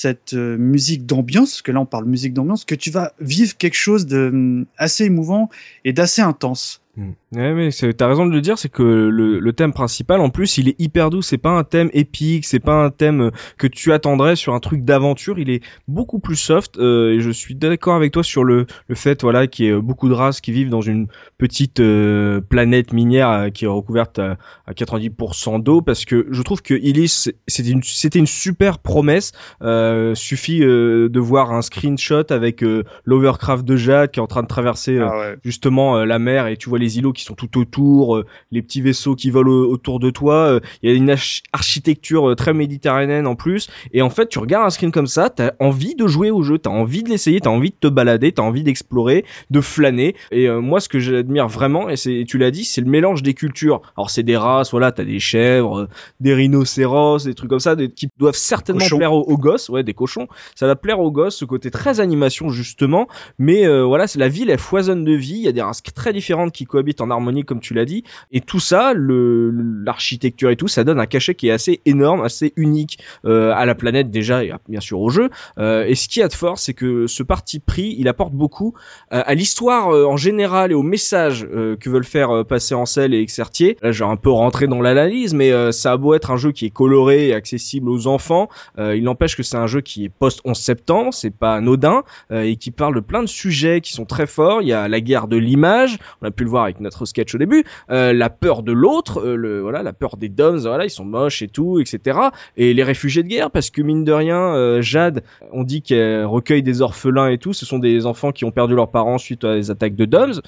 cette 0.00 0.34
euh, 0.34 0.56
musique 0.56 1.06
d'ambiance, 1.06 1.50
parce 1.50 1.62
que 1.62 1.72
là 1.72 1.80
on 1.80 1.86
parle 1.86 2.04
musique 2.04 2.32
d'ambiance, 2.32 2.64
que 2.64 2.76
tu 2.76 2.90
vas 2.90 3.12
vivre 3.20 3.56
quelque 3.56 3.76
chose 3.76 4.06
de 4.06 4.28
hum, 4.28 4.66
assez 4.76 5.04
émouvant 5.04 5.50
et 5.84 5.92
d'assez 5.92 6.22
intense. 6.22 6.82
Mm. 6.98 7.10
Ouais, 7.36 7.52
mais 7.54 7.70
t'as 7.70 8.08
raison 8.08 8.26
de 8.26 8.32
le 8.32 8.40
dire, 8.40 8.58
c'est 8.58 8.68
que 8.70 8.82
le, 8.82 9.38
le 9.38 9.52
thème 9.52 9.72
principal, 9.72 10.20
en 10.20 10.30
plus, 10.30 10.58
il 10.58 10.68
est 10.68 10.80
hyper 10.80 11.10
doux. 11.10 11.22
C'est 11.22 11.38
pas 11.38 11.50
un 11.50 11.62
thème 11.62 11.90
épique, 11.92 12.44
c'est 12.44 12.58
pas 12.58 12.74
un 12.74 12.90
thème 12.90 13.20
euh, 13.20 13.30
que 13.56 13.66
tu 13.68 13.92
attendrais 13.92 14.34
sur 14.34 14.54
un 14.54 14.60
truc 14.60 14.84
d'aventure. 14.84 15.38
Il 15.38 15.48
est 15.50 15.62
beaucoup 15.86 16.18
plus 16.18 16.36
soft. 16.36 16.76
euh, 16.78 17.12
et 17.12 17.20
je 17.20 17.30
suis 17.30 17.54
d'accord 17.54 17.94
avec 17.94 18.12
toi 18.12 18.22
sur 18.24 18.42
le 18.44 18.66
le 18.88 18.94
fait, 18.96 19.22
voilà, 19.22 19.46
qu'il 19.46 19.66
y 19.66 19.68
ait 19.68 19.80
beaucoup 19.80 20.08
de 20.08 20.14
races 20.14 20.40
qui 20.40 20.50
vivent 20.52 20.70
dans 20.70 20.80
une 20.80 21.06
petite 21.38 21.78
euh, 21.80 22.40
planète 22.40 22.92
minière 22.92 23.30
euh, 23.30 23.50
qui 23.50 23.64
est 23.66 23.68
recouverte 23.68 24.18
à, 24.18 24.36
à 24.66 24.72
90% 24.72 25.62
d'eau, 25.62 25.80
parce 25.82 26.04
que 26.04 26.26
je 26.30 26.42
trouve 26.42 26.62
que 26.62 26.74
Illis, 26.74 27.28
c'était 27.46 27.70
une 27.70 27.82
c'était 27.84 28.18
une 28.18 28.26
super 28.26 28.78
promesse. 28.80 29.32
Euh, 29.62 30.14
suffit 30.14 30.62
euh, 30.64 31.08
de 31.08 31.20
voir 31.20 31.52
un 31.52 31.62
screenshot 31.62 32.24
avec 32.30 32.64
euh, 32.64 32.82
l'Overcraft 33.04 33.64
de 33.64 33.76
Jacques 33.76 34.12
qui 34.12 34.20
est 34.20 34.22
en 34.22 34.26
train 34.26 34.42
de 34.42 34.48
traverser 34.48 34.96
euh, 34.98 35.08
ouais. 35.10 35.36
justement 35.44 35.98
euh, 35.98 36.04
la 36.04 36.18
mer 36.18 36.46
et 36.48 36.56
tu 36.56 36.68
vois 36.68 36.78
les 36.78 36.87
îlots 36.96 37.12
qui 37.12 37.24
sont 37.24 37.34
tout 37.34 37.58
autour, 37.58 38.16
euh, 38.16 38.26
les 38.50 38.62
petits 38.62 38.80
vaisseaux 38.80 39.14
qui 39.14 39.30
volent 39.30 39.50
au- 39.52 39.66
autour 39.70 40.00
de 40.00 40.10
toi. 40.10 40.34
euh, 40.34 40.60
Il 40.82 40.90
y 40.90 40.92
a 40.92 40.96
une 40.96 41.10
arch- 41.10 41.42
architecture 41.52 42.30
euh, 42.30 42.34
très 42.34 42.54
méditerranéenne 42.54 43.26
en 43.26 43.34
plus. 43.36 43.68
Et 43.92 44.02
en 44.02 44.10
fait, 44.10 44.28
tu 44.28 44.38
regardes 44.38 44.66
un 44.66 44.70
screen 44.70 44.90
comme 44.92 45.06
ça, 45.06 45.30
t'as 45.30 45.52
envie 45.60 45.94
de 45.94 46.06
jouer 46.06 46.30
au 46.30 46.42
jeu, 46.42 46.58
t'as 46.58 46.70
envie 46.70 47.02
de 47.02 47.08
l'essayer, 47.10 47.40
t'as 47.40 47.50
envie 47.50 47.70
de 47.70 47.76
te 47.78 47.88
balader, 47.88 48.32
t'as 48.32 48.42
envie 48.42 48.62
d'explorer, 48.62 49.24
de 49.50 49.60
flâner. 49.60 50.14
Et 50.30 50.48
euh, 50.48 50.60
moi, 50.60 50.80
ce 50.80 50.88
que 50.88 50.98
j'admire 50.98 51.48
vraiment, 51.48 51.88
et 51.88 51.96
c'est, 51.96 52.24
tu 52.26 52.38
l'as 52.38 52.50
dit, 52.50 52.64
c'est 52.64 52.80
le 52.80 52.88
mélange 52.90 53.22
des 53.22 53.34
cultures. 53.34 53.80
Alors 53.96 54.10
c'est 54.10 54.22
des 54.22 54.36
races, 54.36 54.70
voilà, 54.70 54.92
t'as 54.92 55.04
des 55.04 55.18
chèvres, 55.20 55.80
euh, 55.80 55.88
des 56.20 56.34
rhinocéros, 56.34 57.24
des 57.24 57.34
trucs 57.34 57.50
comme 57.50 57.60
ça, 57.60 57.76
des, 57.76 57.90
qui 57.90 58.08
doivent 58.18 58.34
certainement 58.36 58.80
Cochons. 58.80 58.96
plaire 58.98 59.12
aux, 59.12 59.22
aux 59.22 59.36
gosses, 59.38 59.68
ouais, 59.68 59.82
des 59.82 59.94
cochons. 59.94 60.28
Ça 60.54 60.66
va 60.66 60.76
plaire 60.76 61.00
aux 61.00 61.10
gosses, 61.10 61.36
ce 61.36 61.44
côté 61.44 61.70
très 61.70 62.00
animation 62.00 62.48
justement. 62.50 63.08
Mais 63.38 63.66
euh, 63.66 63.84
voilà, 63.84 64.06
c'est 64.06 64.18
la 64.18 64.28
ville, 64.28 64.50
elle 64.50 64.58
foisonne 64.58 65.04
de 65.04 65.12
vie. 65.12 65.34
Il 65.36 65.42
y 65.42 65.48
a 65.48 65.52
des 65.52 65.62
races 65.62 65.82
très 65.82 66.12
différentes 66.12 66.52
qui 66.52 66.64
cohabitent 66.68 67.00
en 67.00 67.10
harmonie, 67.10 67.44
comme 67.44 67.58
tu 67.60 67.74
l'as 67.74 67.84
dit. 67.84 68.04
Et 68.30 68.40
tout 68.40 68.60
ça, 68.60 68.92
l'architecture 68.94 70.50
et 70.50 70.56
tout, 70.56 70.68
ça 70.68 70.84
donne 70.84 71.00
un 71.00 71.06
cachet 71.06 71.34
qui 71.34 71.48
est 71.48 71.52
assez 71.52 71.80
énorme, 71.86 72.22
assez 72.22 72.52
unique 72.56 72.98
euh, 73.24 73.52
à 73.54 73.66
la 73.66 73.74
planète 73.74 74.10
déjà 74.10 74.44
et 74.44 74.50
à- 74.50 74.60
bien 74.68 74.80
sûr 74.80 75.00
au 75.00 75.10
jeu. 75.10 75.30
Euh, 75.58 75.84
et 75.86 75.94
ce 75.94 76.08
qui 76.08 76.22
a 76.22 76.28
de 76.28 76.32
fort, 76.32 76.58
c'est 76.58 76.74
que 76.74 77.06
ce 77.06 77.22
parti 77.22 77.58
pris, 77.60 77.94
il 77.98 78.08
apporte 78.08 78.32
beaucoup 78.32 78.74
euh, 79.12 79.22
à 79.24 79.34
l'histoire 79.34 79.90
euh, 79.90 80.04
en 80.04 80.16
général 80.16 80.70
et 80.70 80.74
au 80.74 80.82
message 80.82 81.46
euh, 81.52 81.76
que 81.76 81.90
veulent 81.90 82.04
faire 82.04 82.30
euh, 82.30 82.44
passer 82.44 82.74
Ansel 82.74 83.14
et 83.14 83.20
Exertier. 83.20 83.76
Là, 83.82 83.92
j'ai 83.92 84.04
un 84.04 84.16
peu 84.16 84.30
rentré 84.30 84.66
dans 84.66 84.80
l'analyse, 84.80 85.34
mais 85.34 85.52
ça 85.72 85.92
a 85.92 85.96
beau 85.96 86.14
être 86.14 86.30
un 86.30 86.36
jeu 86.36 86.52
qui 86.52 86.66
est 86.66 86.70
coloré 86.70 87.28
et 87.28 87.34
accessible 87.34 87.88
aux 87.88 88.06
enfants, 88.06 88.48
il 88.78 89.02
n'empêche 89.02 89.36
que 89.36 89.42
c'est 89.42 89.56
un 89.56 89.66
jeu 89.66 89.80
qui 89.80 90.04
est 90.04 90.08
post 90.08 90.40
11 90.44 90.56
septembre, 90.58 91.12
c'est 91.14 91.30
pas 91.34 91.54
anodin 91.56 92.02
et 92.32 92.56
qui 92.56 92.70
parle 92.70 92.94
de 92.94 93.00
plein 93.00 93.22
de 93.22 93.28
sujets 93.28 93.80
qui 93.80 93.92
sont 93.92 94.04
très 94.04 94.26
forts. 94.26 94.62
Il 94.62 94.68
y 94.68 94.72
a 94.72 94.88
la 94.88 95.00
guerre 95.00 95.26
de 95.28 95.36
l'image, 95.36 95.98
on 96.22 96.26
a 96.26 96.30
pu 96.30 96.44
le 96.44 96.50
voir 96.50 96.57
avec 96.64 96.80
notre 96.80 97.04
sketch 97.06 97.34
au 97.34 97.38
début, 97.38 97.64
euh, 97.90 98.12
la 98.12 98.30
peur 98.30 98.62
de 98.62 98.72
l'autre, 98.72 99.20
euh, 99.20 99.36
le 99.36 99.60
voilà, 99.60 99.82
la 99.82 99.92
peur 99.92 100.16
des 100.16 100.28
DOMs, 100.28 100.58
voilà, 100.58 100.84
ils 100.84 100.90
sont 100.90 101.04
moches 101.04 101.42
et 101.42 101.48
tout, 101.48 101.80
etc. 101.80 102.18
Et 102.56 102.74
les 102.74 102.84
réfugiés 102.84 103.22
de 103.22 103.28
guerre, 103.28 103.50
parce 103.50 103.70
que 103.70 103.82
mine 103.82 104.04
de 104.04 104.12
rien, 104.12 104.54
euh, 104.54 104.82
Jade, 104.82 105.22
on 105.52 105.64
dit 105.64 105.82
qu'elle 105.82 106.24
recueille 106.24 106.62
des 106.62 106.82
orphelins 106.82 107.28
et 107.28 107.38
tout, 107.38 107.52
ce 107.52 107.66
sont 107.66 107.78
des 107.78 108.06
enfants 108.06 108.32
qui 108.32 108.44
ont 108.44 108.50
perdu 108.50 108.74
leurs 108.74 108.90
parents 108.90 109.18
suite 109.18 109.44
à 109.44 109.54
des 109.54 109.70
attaques 109.70 109.96
de 109.96 110.04
DOMs. 110.04 110.40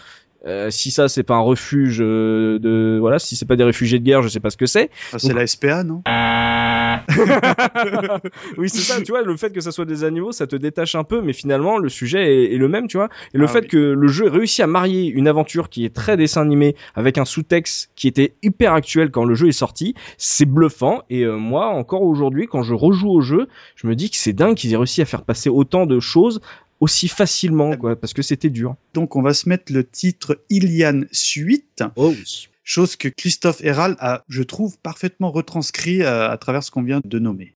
Euh, 0.47 0.71
si 0.71 0.91
ça 0.91 1.09
c'est 1.09 1.23
pas 1.23 1.35
un 1.35 1.41
refuge 1.41 1.99
euh, 2.01 2.59
de 2.59 2.97
voilà 2.99 3.19
si 3.19 3.37
c'est 3.37 3.45
pas 3.45 3.57
des 3.57 3.65
réfugiés 3.65 3.99
de 3.99 4.05
guerre 4.05 4.23
je 4.23 4.29
sais 4.29 4.41
pas 4.41 4.49
ce 4.49 4.57
que 4.57 4.65
c'est 4.65 4.89
Enfin, 5.09 5.19
c'est 5.19 5.35
la 5.35 5.47
SPA, 5.47 5.85
non? 5.85 6.03
Oui, 8.59 8.69
c'est 8.69 8.79
ça, 8.81 9.01
tu 9.03 9.13
vois, 9.13 9.23
le 9.23 9.37
fait 9.37 9.53
que 9.53 9.61
ça 9.61 9.73
soit 9.73 9.85
des 9.85 10.05
animaux, 10.05 10.33
ça 10.33 10.47
te 10.47 10.57
détache 10.57 10.95
un 10.95 11.05
peu, 11.05 11.21
mais 11.23 11.33
finalement, 11.33 11.79
le 11.79 11.89
sujet 11.89 12.45
est, 12.45 12.55
est 12.55 12.59
le 12.59 12.69
même, 12.69 12.87
tu 12.89 12.97
vois. 12.97 13.09
Et 13.35 13.39
le 13.39 13.45
Ah 13.45 13.49
fait 13.49 13.61
oui. 13.61 13.69
que 13.69 13.77
le 13.77 14.09
jeu 14.09 14.27
ait 14.27 14.31
réussi 14.31 14.63
à 14.63 14.67
marier 14.67 15.07
une 15.07 15.29
aventure 15.29 15.69
qui 15.69 15.85
est 15.85 15.95
très 15.95 16.17
dessin 16.17 16.43
animé 16.43 16.77
avec 16.95 17.19
un 17.19 17.25
sous-texte 17.25 17.91
qui 17.95 18.09
était 18.09 18.35
hyper 18.43 18.73
actuel 18.75 19.11
quand 19.11 19.25
le 19.25 19.35
jeu 19.35 19.49
est 19.49 19.53
sorti, 19.53 19.95
c'est 20.19 20.47
bluffant. 20.47 21.03
Et 21.11 21.23
euh, 21.25 21.37
moi, 21.37 21.67
encore 21.69 22.03
aujourd'hui, 22.03 22.47
quand 22.47 22.63
je 22.63 22.75
rejoue 22.75 23.11
au 23.11 23.21
jeu, 23.21 23.49
je 23.77 23.87
me 23.87 23.95
dis 23.95 24.11
que 24.11 24.17
c'est 24.17 24.33
dingue 24.33 24.55
qu'ils 24.57 24.73
aient 24.73 24.77
réussi 24.77 25.03
à 25.03 25.07
faire 25.07 25.23
passer 25.23 25.49
autant 25.51 25.87
de 25.87 26.01
choses 26.01 26.41
aussi 26.81 27.09
facilement, 27.09 27.77
quoi, 27.77 27.95
parce 27.95 28.15
que 28.15 28.23
c'était 28.23 28.51
dur. 28.51 28.75
Donc 28.95 29.15
on 29.17 29.23
va 29.23 29.35
se 29.35 29.49
mettre 29.49 29.73
le 29.73 29.85
titre 29.85 30.43
Ilian 30.49 31.03
Suite. 31.13 31.85
Oh. 31.97 32.15
Chose 32.65 32.97
que 32.97 33.09
Christophe 33.09 33.63
Herral 33.63 33.97
a, 34.01 34.25
je 34.29 34.43
trouve, 34.43 34.79
parfaitement 34.79 35.31
retranscrit 35.31 36.03
euh, 36.03 36.31
à 36.31 36.37
travers 36.39 36.63
ce 36.63 36.71
qu'on 36.71 36.83
vient 36.83 37.01
de 37.05 37.19
nommer. 37.19 37.55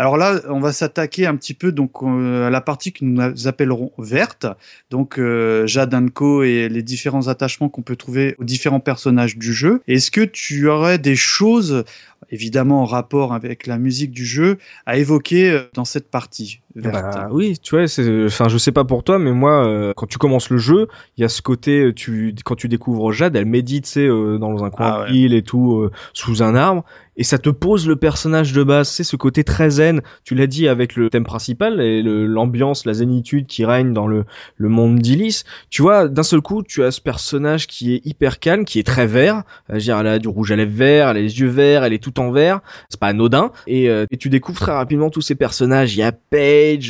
Alors 0.00 0.16
là, 0.16 0.40
on 0.48 0.60
va 0.60 0.72
s'attaquer 0.72 1.26
un 1.26 1.36
petit 1.36 1.52
peu 1.52 1.72
donc 1.72 2.02
euh, 2.02 2.46
à 2.46 2.50
la 2.50 2.62
partie 2.62 2.90
que 2.90 3.04
nous 3.04 3.46
appellerons 3.46 3.92
verte. 3.98 4.46
Donc 4.88 5.18
euh, 5.18 5.66
Jade 5.66 5.92
Anko 5.92 6.42
et 6.42 6.70
les 6.70 6.82
différents 6.82 7.28
attachements 7.28 7.68
qu'on 7.68 7.82
peut 7.82 7.96
trouver 7.96 8.34
aux 8.38 8.44
différents 8.44 8.80
personnages 8.80 9.36
du 9.36 9.52
jeu. 9.52 9.82
Est-ce 9.88 10.10
que 10.10 10.22
tu 10.22 10.68
aurais 10.68 10.96
des 10.96 11.16
choses 11.16 11.84
évidemment 12.30 12.80
en 12.80 12.86
rapport 12.86 13.34
avec 13.34 13.66
la 13.66 13.76
musique 13.76 14.10
du 14.10 14.24
jeu, 14.24 14.56
à 14.86 14.96
évoquer 14.96 15.50
euh, 15.50 15.62
dans 15.74 15.84
cette 15.84 16.10
partie? 16.10 16.62
Bah, 16.76 17.28
oui, 17.32 17.58
tu 17.60 17.74
vois, 17.74 17.88
c'est, 17.88 18.26
enfin, 18.26 18.48
je 18.48 18.56
sais 18.56 18.70
pas 18.70 18.84
pour 18.84 19.02
toi, 19.02 19.18
mais 19.18 19.32
moi, 19.32 19.66
euh, 19.66 19.92
quand 19.96 20.06
tu 20.06 20.18
commences 20.18 20.50
le 20.50 20.58
jeu, 20.58 20.86
il 21.16 21.22
y 21.22 21.24
a 21.24 21.28
ce 21.28 21.42
côté, 21.42 21.86
euh, 21.86 21.92
tu, 21.92 22.34
quand 22.44 22.54
tu 22.54 22.68
découvres 22.68 23.10
Jade, 23.12 23.34
elle 23.34 23.46
médite, 23.46 23.84
tu 23.84 23.90
sais, 23.90 24.08
dans 24.08 24.62
un 24.62 24.70
coin 24.70 25.04
ah, 25.06 25.12
et 25.12 25.42
tout, 25.42 25.88
sous 26.12 26.42
un 26.42 26.54
arbre, 26.54 26.84
et 27.20 27.22
ça 27.22 27.36
te 27.36 27.50
pose 27.50 27.86
le 27.86 27.96
personnage 27.96 28.54
de 28.54 28.62
base, 28.62 28.88
c'est 28.88 29.04
ce 29.04 29.14
côté 29.14 29.44
très 29.44 29.68
zen. 29.68 30.00
Tu 30.24 30.34
l'as 30.34 30.46
dit 30.46 30.68
avec 30.68 30.96
le 30.96 31.10
thème 31.10 31.24
principal 31.24 31.78
et 31.82 32.02
l'ambiance, 32.02 32.86
la 32.86 32.94
zénitude 32.94 33.46
qui 33.46 33.66
règne 33.66 33.92
dans 33.92 34.06
le, 34.06 34.24
le 34.56 34.68
monde 34.70 34.98
d'Ilice. 35.00 35.44
Tu 35.68 35.82
vois, 35.82 36.08
d'un 36.08 36.22
seul 36.22 36.40
coup, 36.40 36.62
tu 36.62 36.82
as 36.82 36.90
ce 36.92 37.02
personnage 37.02 37.66
qui 37.66 37.94
est 37.94 38.06
hyper 38.06 38.38
calme, 38.38 38.64
qui 38.64 38.78
est 38.78 38.86
très 38.86 39.06
vert. 39.06 39.42
Euh, 39.70 39.76
dire, 39.76 39.98
elle 39.98 40.06
a 40.06 40.18
du 40.18 40.28
rouge 40.28 40.50
à 40.50 40.56
lèvres 40.56 40.72
vert, 40.72 41.10
elle 41.10 41.18
a 41.18 41.20
les 41.20 41.40
yeux 41.40 41.48
verts, 41.48 41.84
elle 41.84 41.92
est 41.92 42.02
tout 42.02 42.18
en 42.20 42.30
vert. 42.30 42.60
C'est 42.88 42.98
pas 42.98 43.08
anodin. 43.08 43.52
Et, 43.66 43.90
euh, 43.90 44.06
et, 44.10 44.16
tu 44.16 44.30
découvres 44.30 44.60
très 44.60 44.72
rapidement 44.72 45.10
tous 45.10 45.20
ces 45.20 45.34
personnages. 45.34 45.94
Il 45.94 45.98
y 45.98 46.02
a 46.02 46.12
Paige, 46.12 46.40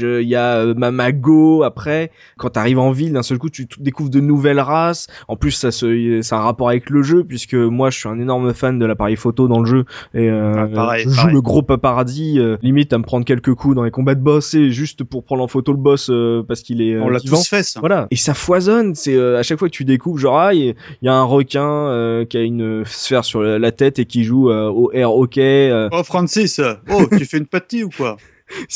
euh, 0.03 0.23
il 0.23 0.29
y 0.29 0.37
a 0.37 0.75
Mamago. 0.75 1.63
Après, 1.63 2.11
quand 2.37 2.51
tu 2.51 2.59
arrives 2.59 2.79
en 2.79 2.91
ville, 2.91 3.13
d'un 3.13 3.23
seul 3.23 3.39
coup, 3.39 3.51
tu 3.51 3.67
découvres 3.79 4.11
de 4.11 4.21
nouvelles 4.21 4.61
races. 4.61 5.07
En 5.29 5.37
plus, 5.37 5.53
ça, 5.53 5.71
se, 5.71 6.21
ça 6.23 6.37
a 6.37 6.41
un 6.41 6.43
rapport 6.43 6.69
avec 6.69 6.91
le 6.91 7.03
jeu 7.03 7.25
puisque 7.25 7.55
moi, 7.55 7.91
je 7.91 7.99
suis 7.99 8.09
un 8.09 8.19
énorme 8.19 8.53
fan 8.55 8.79
de 8.79 8.87
l'appareil 8.87 9.17
photo 9.17 9.49
dans 9.49 9.61
le 9.61 9.67
jeu 9.67 9.85
et 10.15 10.29
euh, 10.29 10.67
ah, 10.77 10.99
je 10.99 11.09
joue 11.09 11.29
le 11.29 11.41
gros 11.41 11.63
paparazzi, 11.63 12.39
euh, 12.39 12.57
limite 12.63 12.93
à 12.93 12.99
me 12.99 13.05
prendre 13.05 13.25
quelques 13.25 13.55
coups 13.55 13.75
dans 13.75 13.85
les 13.85 13.91
combats 13.91 14.15
de 14.15 14.21
boss, 14.21 14.55
et 14.55 14.71
juste 14.71 15.05
pour 15.05 15.25
prendre 15.25 15.43
en 15.43 15.49
photo 15.49 15.73
le 15.73 15.79
boss 15.79 16.09
euh, 16.11 16.43
parce 16.47 16.63
qu'il 16.63 16.83
est. 16.83 16.99
On 16.99 17.09
l'a 17.09 17.21
tous 17.21 17.49
fait 17.49 17.63
ça. 17.63 17.81
Voilà. 17.81 18.07
Et 18.11 18.17
ça 18.17 18.35
foisonne. 18.35 18.95
C'est 18.95 19.19
à 19.19 19.43
chaque 19.43 19.59
fois 19.59 19.69
que 19.69 19.75
tu 19.75 19.85
découvres, 19.85 20.19
genre 20.19 20.39
ah, 20.39 20.55
il 20.55 20.75
y, 21.03 21.09
a 21.09 21.15
un 21.15 21.25
requin 21.25 22.25
qui 22.29 22.37
a 22.37 22.43
une 22.43 22.85
sphère 22.85 23.25
sur 23.25 23.43
la 23.43 23.73
tête 23.73 23.99
et 23.99 24.05
qui 24.05 24.25
joue 24.25 24.51
au 24.51 24.91
air 24.93 25.15
hockey. 25.15 25.89
Oh 25.93 26.03
Francis, 26.03 26.61
oh 26.91 27.07
tu 27.17 27.25
fais 27.25 27.39
une 27.39 27.47
partie 27.47 27.85
ou 27.85 27.91
quoi? 27.91 28.17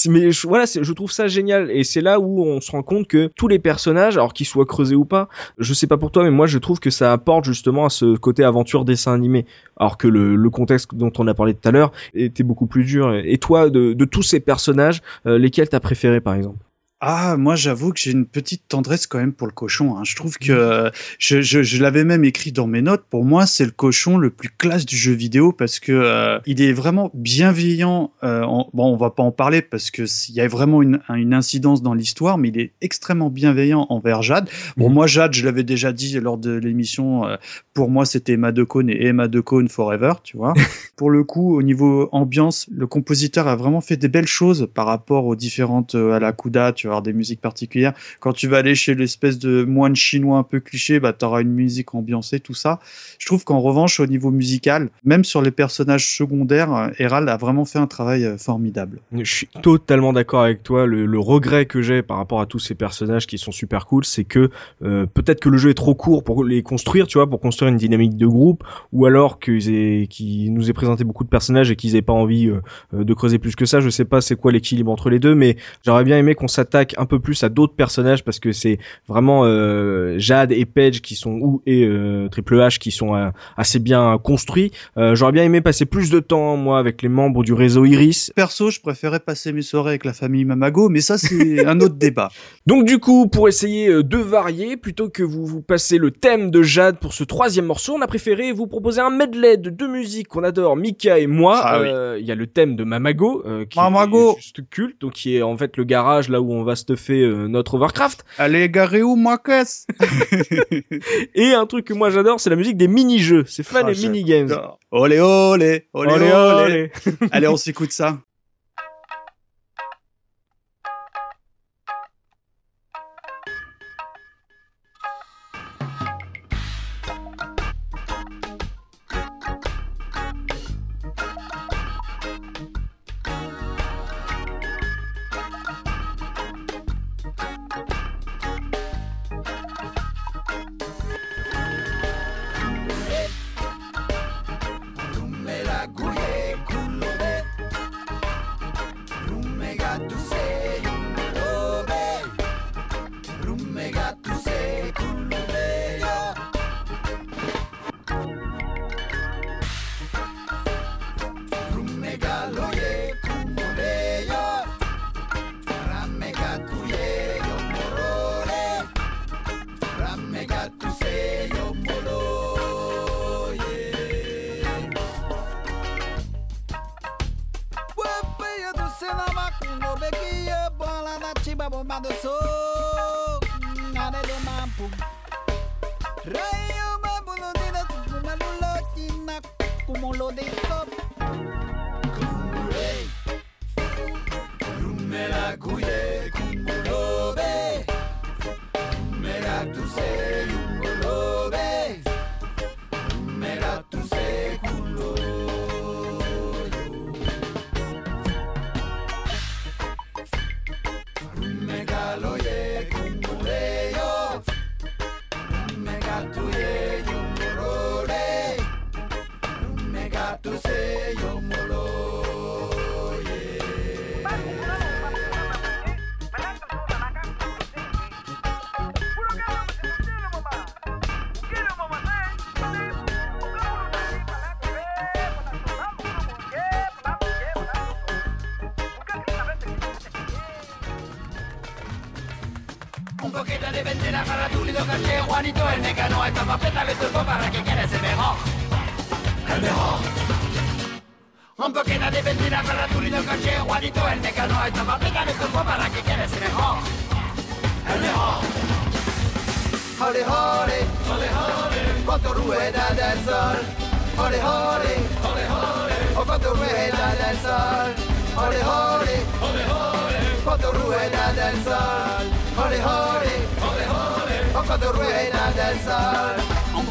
Mais 0.08 0.30
voilà, 0.44 0.64
je 0.66 0.92
trouve 0.92 1.12
ça 1.12 1.26
génial. 1.26 1.70
Et 1.70 1.84
c'est 1.84 2.00
là 2.00 2.20
où 2.20 2.44
on 2.44 2.60
se 2.60 2.70
rend 2.70 2.82
compte 2.82 3.08
que 3.08 3.30
tous 3.36 3.48
les 3.48 3.58
personnages, 3.58 4.16
alors 4.16 4.32
qu'ils 4.32 4.46
soient 4.46 4.66
creusés 4.66 4.94
ou 4.94 5.04
pas, 5.04 5.28
je 5.58 5.74
sais 5.74 5.86
pas 5.86 5.96
pour 5.96 6.10
toi, 6.10 6.24
mais 6.24 6.30
moi 6.30 6.46
je 6.46 6.58
trouve 6.58 6.80
que 6.80 6.90
ça 6.90 7.12
apporte 7.12 7.44
justement 7.44 7.86
à 7.86 7.90
ce 7.90 8.16
côté 8.16 8.44
aventure 8.44 8.84
dessin 8.84 9.12
animé, 9.12 9.46
alors 9.76 9.98
que 9.98 10.08
le, 10.08 10.50
contexte 10.50 10.94
dont 10.94 11.12
on 11.18 11.26
a 11.26 11.34
parlé 11.34 11.54
tout 11.54 11.68
à 11.68 11.72
l'heure 11.72 11.90
était 12.14 12.44
beaucoup 12.44 12.66
plus 12.66 12.84
dur. 12.84 13.14
Et 13.14 13.38
toi, 13.38 13.70
de, 13.70 13.92
de 13.92 14.04
tous 14.04 14.22
ces 14.22 14.38
personnages, 14.38 15.02
euh, 15.26 15.36
lesquels 15.36 15.68
t'as 15.68 15.80
préféré 15.80 16.20
par 16.20 16.34
exemple? 16.34 16.58
Ah, 17.06 17.36
moi, 17.36 17.54
j'avoue 17.54 17.92
que 17.92 18.00
j'ai 18.00 18.12
une 18.12 18.24
petite 18.24 18.62
tendresse 18.66 19.06
quand 19.06 19.18
même 19.18 19.34
pour 19.34 19.46
le 19.46 19.52
cochon. 19.52 19.94
Hein. 19.94 20.04
Je 20.04 20.16
trouve 20.16 20.38
que 20.38 20.90
je, 21.18 21.42
je, 21.42 21.62
je 21.62 21.82
l'avais 21.82 22.02
même 22.02 22.24
écrit 22.24 22.50
dans 22.50 22.66
mes 22.66 22.80
notes. 22.80 23.04
Pour 23.10 23.26
moi, 23.26 23.44
c'est 23.44 23.66
le 23.66 23.72
cochon 23.72 24.16
le 24.16 24.30
plus 24.30 24.48
classe 24.48 24.86
du 24.86 24.96
jeu 24.96 25.12
vidéo 25.12 25.52
parce 25.52 25.80
que 25.80 25.92
euh, 25.92 26.38
il 26.46 26.62
est 26.62 26.72
vraiment 26.72 27.10
bienveillant. 27.12 28.10
Euh, 28.22 28.46
bon, 28.72 28.86
on 28.86 28.96
va 28.96 29.10
pas 29.10 29.22
en 29.22 29.32
parler 29.32 29.60
parce 29.60 29.90
que 29.90 30.04
il 30.30 30.34
y 30.34 30.40
a 30.40 30.48
vraiment 30.48 30.80
une, 30.80 30.98
une 31.10 31.34
incidence 31.34 31.82
dans 31.82 31.92
l'histoire, 31.92 32.38
mais 32.38 32.48
il 32.48 32.58
est 32.58 32.72
extrêmement 32.80 33.28
bienveillant 33.28 33.84
envers 33.90 34.22
Jade. 34.22 34.48
Bon, 34.78 34.88
mhm. 34.88 34.94
moi, 34.94 35.06
Jade, 35.06 35.34
je 35.34 35.44
l'avais 35.44 35.62
déjà 35.62 35.92
dit 35.92 36.18
lors 36.20 36.38
de 36.38 36.52
l'émission. 36.52 37.26
Euh, 37.26 37.36
pour 37.74 37.90
moi, 37.90 38.06
c'était 38.06 38.32
Emma 38.32 38.50
Decone 38.50 38.88
et 38.88 39.08
Emma 39.08 39.28
Decone 39.28 39.68
Forever, 39.68 40.14
tu 40.22 40.38
vois. 40.38 40.54
pour 40.96 41.10
le 41.10 41.22
coup, 41.22 41.54
au 41.54 41.62
niveau 41.62 42.08
ambiance, 42.12 42.66
le 42.74 42.86
compositeur 42.86 43.46
a 43.46 43.56
vraiment 43.56 43.82
fait 43.82 43.98
des 43.98 44.08
belles 44.08 44.26
choses 44.26 44.68
par 44.72 44.86
rapport 44.86 45.26
aux 45.26 45.36
différentes 45.36 45.94
à 45.94 46.18
la 46.18 46.32
Kuda, 46.32 46.72
tu 46.72 46.86
vois 46.86 46.93
des 47.02 47.12
musiques 47.12 47.40
particulières. 47.40 47.94
Quand 48.20 48.32
tu 48.32 48.48
vas 48.48 48.58
aller 48.58 48.74
chez 48.74 48.94
l'espèce 48.94 49.38
de 49.38 49.64
moine 49.64 49.96
chinois 49.96 50.38
un 50.38 50.42
peu 50.42 50.60
cliché, 50.60 51.00
bah, 51.00 51.12
tu 51.12 51.24
auras 51.24 51.42
une 51.42 51.52
musique 51.52 51.94
ambiancée, 51.94 52.40
tout 52.40 52.54
ça. 52.54 52.80
Je 53.18 53.26
trouve 53.26 53.44
qu'en 53.44 53.60
revanche, 53.60 54.00
au 54.00 54.06
niveau 54.06 54.30
musical, 54.30 54.90
même 55.04 55.24
sur 55.24 55.42
les 55.42 55.50
personnages 55.50 56.16
secondaires, 56.16 56.90
Herald 56.98 57.28
a 57.28 57.36
vraiment 57.36 57.64
fait 57.64 57.78
un 57.78 57.86
travail 57.86 58.24
euh, 58.24 58.36
formidable. 58.38 59.00
Je 59.12 59.34
suis 59.34 59.48
totalement 59.62 60.12
d'accord 60.12 60.42
avec 60.42 60.62
toi. 60.62 60.86
Le, 60.86 61.18
regret 61.24 61.64
que 61.64 61.80
j'ai 61.80 62.02
par 62.02 62.18
rapport 62.18 62.40
à 62.40 62.46
tous 62.46 62.58
ces 62.58 62.74
personnages 62.74 63.26
qui 63.26 63.38
sont 63.38 63.52
super 63.52 63.86
cool, 63.86 64.04
c'est 64.04 64.24
que 64.24 64.50
euh, 64.82 65.06
peut-être 65.06 65.40
que 65.40 65.48
le 65.48 65.56
jeu 65.56 65.70
est 65.70 65.74
trop 65.74 65.94
court 65.94 66.22
pour 66.22 66.44
les 66.44 66.62
construire, 66.62 67.06
tu 67.06 67.16
vois, 67.16 67.30
pour 67.30 67.40
construire 67.40 67.70
une 67.70 67.78
dynamique 67.78 68.16
de 68.16 68.26
groupe, 68.26 68.62
ou 68.92 69.06
alors 69.06 69.38
qu'ils 69.38 70.52
nous 70.52 70.68
aient 70.68 70.74
présenté 70.74 71.04
beaucoup 71.04 71.24
de 71.24 71.30
personnages 71.30 71.70
et 71.70 71.76
qu'ils 71.76 71.96
aient 71.96 72.02
pas 72.02 72.12
envie 72.12 72.48
euh, 72.48 72.60
de 72.92 73.14
creuser 73.14 73.38
plus 73.38 73.56
que 73.56 73.64
ça. 73.64 73.80
Je 73.80 73.88
sais 73.88 74.04
pas 74.04 74.20
c'est 74.20 74.36
quoi 74.36 74.52
l'équilibre 74.52 74.90
entre 74.90 75.08
les 75.08 75.18
deux, 75.18 75.34
mais 75.34 75.56
j'aurais 75.84 76.04
bien 76.04 76.18
aimé 76.18 76.34
qu'on 76.34 76.48
s'attaque 76.48 76.83
un 76.98 77.06
peu 77.06 77.18
plus 77.18 77.42
à 77.42 77.48
d'autres 77.48 77.74
personnages 77.74 78.24
parce 78.24 78.40
que 78.40 78.52
c'est 78.52 78.78
vraiment 79.08 79.42
euh, 79.44 80.14
Jade 80.18 80.52
et 80.52 80.64
Paige 80.64 81.00
qui 81.00 81.16
sont 81.16 81.38
ou 81.40 81.62
et 81.66 81.84
euh, 81.84 82.28
Triple 82.28 82.56
H 82.56 82.78
qui 82.78 82.90
sont 82.90 83.14
euh, 83.14 83.30
assez 83.56 83.78
bien 83.78 84.18
construits. 84.22 84.72
J'aurais 84.96 85.32
bien 85.32 85.44
aimé 85.44 85.60
passer 85.60 85.86
plus 85.86 86.10
de 86.10 86.20
temps 86.20 86.56
moi 86.56 86.78
avec 86.78 87.02
les 87.02 87.08
membres 87.08 87.42
du 87.42 87.52
réseau 87.52 87.84
Iris. 87.84 88.32
Perso, 88.34 88.70
je 88.70 88.80
préférais 88.80 89.20
passer 89.20 89.52
mes 89.52 89.62
soirées 89.62 89.90
avec 89.90 90.04
la 90.04 90.12
famille 90.12 90.44
Mamago, 90.44 90.88
mais 90.88 91.00
ça 91.00 91.18
c'est 91.18 91.66
un 91.66 91.80
autre 91.80 91.96
débat. 91.96 92.30
Donc 92.66 92.84
du 92.84 92.98
coup, 92.98 93.26
pour 93.26 93.48
essayer 93.48 94.02
de 94.02 94.16
varier, 94.18 94.76
plutôt 94.76 95.08
que 95.08 95.22
vous 95.22 95.46
vous 95.46 95.62
passez 95.62 95.98
le 95.98 96.10
thème 96.10 96.50
de 96.50 96.62
Jade 96.62 96.98
pour 96.98 97.12
ce 97.12 97.24
troisième 97.24 97.66
morceau, 97.66 97.94
on 97.96 98.02
a 98.02 98.06
préféré 98.06 98.52
vous 98.52 98.66
proposer 98.66 99.00
un 99.00 99.10
medley 99.10 99.56
de 99.56 99.70
deux 99.70 99.88
musiques 99.88 100.28
qu'on 100.28 100.44
adore, 100.44 100.76
Mika 100.76 101.18
et 101.18 101.26
moi. 101.26 101.60
Ah 101.62 102.16
il 102.18 102.26
y 102.26 102.32
a 102.32 102.34
le 102.34 102.46
thème 102.46 102.76
de 102.76 102.84
Mamago, 102.84 103.42
qui 103.68 103.78
Mamago. 103.78 104.32
est 104.32 104.40
juste 104.40 104.68
culte, 104.68 105.00
donc 105.00 105.12
qui 105.12 105.36
est 105.36 105.42
en 105.42 105.56
fait 105.56 105.76
le 105.76 105.84
garage 105.84 106.28
là 106.28 106.40
où 106.40 106.52
on 106.52 106.64
va 106.64 106.73
stuffer 106.74 107.22
euh, 107.22 107.48
notre 107.48 107.78
Warcraft. 107.78 108.24
Allez, 108.38 108.68
garé 108.68 109.02
où, 109.02 109.16
Marcus 109.16 109.86
Et 111.34 111.52
un 111.52 111.66
truc 111.66 111.86
que 111.86 111.94
moi 111.94 112.10
j'adore, 112.10 112.40
c'est 112.40 112.50
la 112.50 112.56
musique 112.56 112.76
des 112.76 112.88
mini-jeux. 112.88 113.44
C'est 113.46 113.62
fun 113.62 113.82
les 113.86 113.94
mini-games. 113.94 114.54
Olé, 114.90 115.20
olé, 115.20 115.88
olé, 115.92 116.12
olé. 116.12 116.32
olé. 116.32 116.92
Allez, 117.30 117.48
on 117.48 117.56
s'écoute 117.58 117.92
ça. 117.92 118.18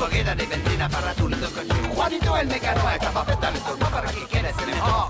Poquito 0.03 0.35
de 0.35 0.45
benzina 0.45 0.89
para 0.89 1.13
tu 1.13 1.29
lindo 1.29 1.49
coche. 1.49 1.73
Juanito 1.95 2.37
el 2.37 2.47
mecano, 2.47 2.89
esta 2.91 3.09
papeta 3.09 3.51
de 3.53 3.59
turbo 3.59 3.85
para 3.85 4.11
que 4.11 4.25
quieres 4.25 4.53
el 4.59 4.65
mejor. 4.65 5.07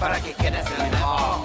Para 0.00 0.20
que 0.22 0.32
quieres 0.32 0.64
el 0.64 0.90
mejor. 0.90 1.42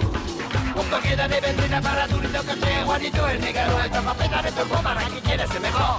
Un 0.74 0.86
poquito 0.86 1.28
de 1.28 1.40
benzina 1.42 1.82
para 1.82 2.08
tu 2.08 2.18
lindo 2.18 2.38
coche, 2.42 2.82
Juanito 2.86 3.28
el 3.28 3.40
negro, 3.42 3.82
esta 3.84 4.00
papeta 4.00 4.42
de 4.42 4.52
turbo 4.52 4.76
para 4.76 5.04
que 5.04 5.20
quieres 5.20 5.50
el 5.50 5.60
mejor, 5.60 5.96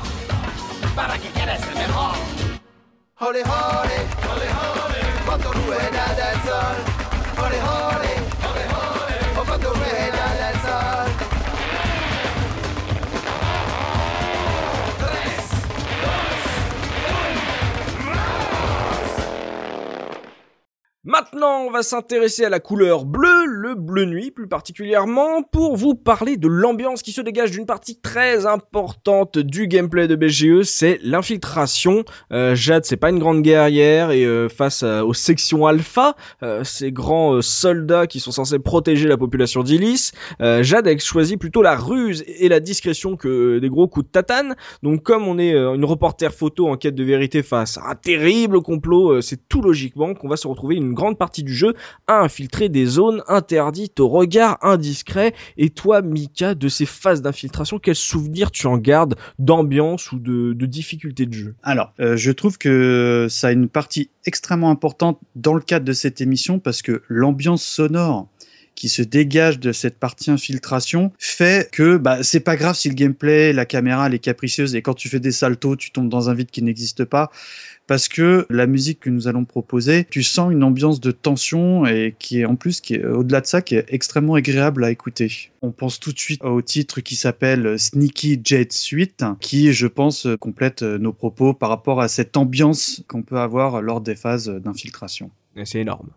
para 0.95 1.19
que 1.19 1.29
quieres 1.29 1.61
el 1.61 1.75
mejor. 1.75 2.15
Jole, 3.19 3.43
jole, 3.43 3.97
jole, 4.25 4.47
con 5.27 5.39
tu 5.39 5.51
rueda 5.51 6.05
del 6.15 6.41
sol. 6.41 6.77
Jole, 7.37 7.61
jole, 7.61 7.96
Maintenant, 21.09 21.61
on 21.61 21.71
va 21.71 21.83
s'intéresser 21.83 22.43
à 22.43 22.49
la 22.49 22.59
couleur 22.59 23.05
bleue, 23.05 23.45
le 23.45 23.75
bleu 23.75 24.03
nuit 24.03 24.29
plus 24.29 24.49
particulièrement, 24.49 25.41
pour 25.41 25.77
vous 25.77 25.95
parler 25.95 26.35
de 26.35 26.49
l'ambiance 26.49 27.01
qui 27.01 27.13
se 27.13 27.21
dégage 27.21 27.51
d'une 27.51 27.65
partie 27.65 27.97
très 27.97 28.45
importante 28.45 29.37
du 29.37 29.69
gameplay 29.69 30.09
de 30.09 30.17
BGE, 30.17 30.63
c'est 30.63 30.99
l'infiltration. 31.01 32.03
Euh, 32.33 32.55
Jade, 32.55 32.83
c'est 32.83 32.97
pas 32.97 33.09
une 33.09 33.19
grande 33.19 33.41
guerrière 33.41 34.11
et 34.11 34.25
euh, 34.25 34.49
face 34.49 34.83
aux 34.83 35.13
sections 35.13 35.65
alpha, 35.65 36.17
euh, 36.43 36.65
ces 36.65 36.91
grands 36.91 37.35
euh, 37.35 37.41
soldats 37.41 38.05
qui 38.05 38.19
sont 38.19 38.31
censés 38.31 38.59
protéger 38.59 39.07
la 39.07 39.15
population 39.15 39.63
d'Illis, 39.63 40.11
euh, 40.41 40.61
Jade 40.61 40.89
a 40.89 40.97
choisi 40.97 41.37
plutôt 41.37 41.61
la 41.61 41.77
ruse 41.77 42.25
et 42.27 42.49
la 42.49 42.59
discrétion 42.59 43.15
que 43.15 43.59
des 43.59 43.69
gros 43.69 43.87
coups 43.87 44.07
de 44.07 44.11
tatane. 44.11 44.57
Donc 44.83 45.03
comme 45.03 45.25
on 45.25 45.39
est 45.39 45.55
une 45.55 45.85
reporter 45.85 46.33
photo 46.33 46.67
en 46.67 46.75
quête 46.75 46.95
de 46.95 47.03
vérité 47.05 47.43
face 47.43 47.77
à 47.77 47.91
un 47.91 47.95
terrible 47.95 48.61
complot, 48.61 49.21
c'est 49.21 49.47
tout 49.47 49.61
logiquement 49.61 50.13
qu'on 50.13 50.27
va 50.27 50.35
se 50.35 50.49
retrouver 50.49 50.75
une 50.75 50.96
grande 50.97 51.17
partie 51.17 51.43
du 51.43 51.55
jeu 51.55 51.75
à 52.07 52.21
infiltrer 52.21 52.67
des 52.67 52.85
zones 52.85 53.23
interdites 53.27 53.99
au 54.01 54.09
regard 54.09 54.57
indiscret. 54.61 55.33
Et 55.57 55.69
toi, 55.69 56.01
Mika, 56.01 56.55
de 56.55 56.67
ces 56.67 56.85
phases 56.85 57.21
d'infiltration, 57.21 57.79
quel 57.79 57.95
souvenir 57.95 58.51
tu 58.51 58.67
en 58.67 58.77
gardes 58.77 59.15
d'ambiance 59.39 60.11
ou 60.11 60.19
de, 60.19 60.53
de 60.53 60.65
difficulté 60.65 61.25
de 61.25 61.33
jeu? 61.33 61.55
Alors, 61.63 61.93
euh, 61.99 62.17
je 62.17 62.31
trouve 62.31 62.57
que 62.57 63.27
ça 63.29 63.47
a 63.47 63.51
une 63.51 63.69
partie 63.69 64.09
extrêmement 64.25 64.69
importante 64.69 65.19
dans 65.35 65.53
le 65.53 65.61
cadre 65.61 65.85
de 65.85 65.93
cette 65.93 66.19
émission 66.19 66.59
parce 66.59 66.81
que 66.81 67.01
l'ambiance 67.07 67.63
sonore 67.63 68.27
qui 68.77 68.89
se 68.89 69.01
dégage 69.01 69.59
de 69.59 69.71
cette 69.71 69.97
partie 69.97 70.29
infiltration 70.29 71.11
fait 71.17 71.69
que 71.71 71.97
bah, 71.97 72.21
c'est 72.21 72.39
pas 72.39 72.55
grave 72.55 72.75
si 72.75 72.87
le 72.87 72.93
gameplay, 72.93 73.51
la 73.51 73.65
caméra 73.65 74.05
elle 74.05 74.13
est 74.13 74.19
capricieuse 74.19 74.75
et 74.75 74.83
quand 74.83 74.93
tu 74.93 75.09
fais 75.09 75.19
des 75.19 75.31
saltos, 75.31 75.75
tu 75.75 75.91
tombes 75.91 76.09
dans 76.09 76.29
un 76.29 76.35
vide 76.35 76.51
qui 76.51 76.61
n'existe 76.61 77.03
pas 77.03 77.31
parce 77.87 78.07
que 78.07 78.45
la 78.49 78.67
musique 78.67 78.99
que 78.99 79.09
nous 79.09 79.27
allons 79.27 79.45
proposer, 79.45 80.05
tu 80.07 80.21
sens 80.21 80.51
une 80.51 80.63
ambiance 80.63 80.99
de 80.99 81.09
tension 81.09 81.87
et 81.87 82.15
qui 82.19 82.41
est 82.41 82.45
en 82.45 82.55
plus 82.55 82.79
qui 82.79 82.95
est 82.95 83.05
au-delà 83.05 83.41
de 83.41 83.47
ça 83.47 83.63
qui 83.63 83.75
est 83.75 83.85
extrêmement 83.87 84.35
agréable 84.35 84.83
à 84.83 84.91
écouter. 84.91 85.49
On 85.63 85.71
pense 85.71 85.99
tout 85.99 86.13
de 86.13 86.19
suite 86.19 86.43
au 86.43 86.61
titre 86.61 87.01
qui 87.01 87.15
s'appelle 87.15 87.79
Sneaky 87.79 88.39
Jet 88.43 88.71
Suite 88.71 89.25
qui 89.39 89.73
je 89.73 89.87
pense 89.87 90.27
complète 90.39 90.83
nos 90.83 91.13
propos 91.13 91.55
par 91.55 91.69
rapport 91.69 91.99
à 91.99 92.07
cette 92.09 92.37
ambiance 92.37 93.01
qu'on 93.07 93.23
peut 93.23 93.39
avoir 93.39 93.81
lors 93.81 94.01
des 94.01 94.15
phases 94.15 94.49
d'infiltration. 94.49 95.31
C'est 95.63 95.79
énorme. 95.79 96.09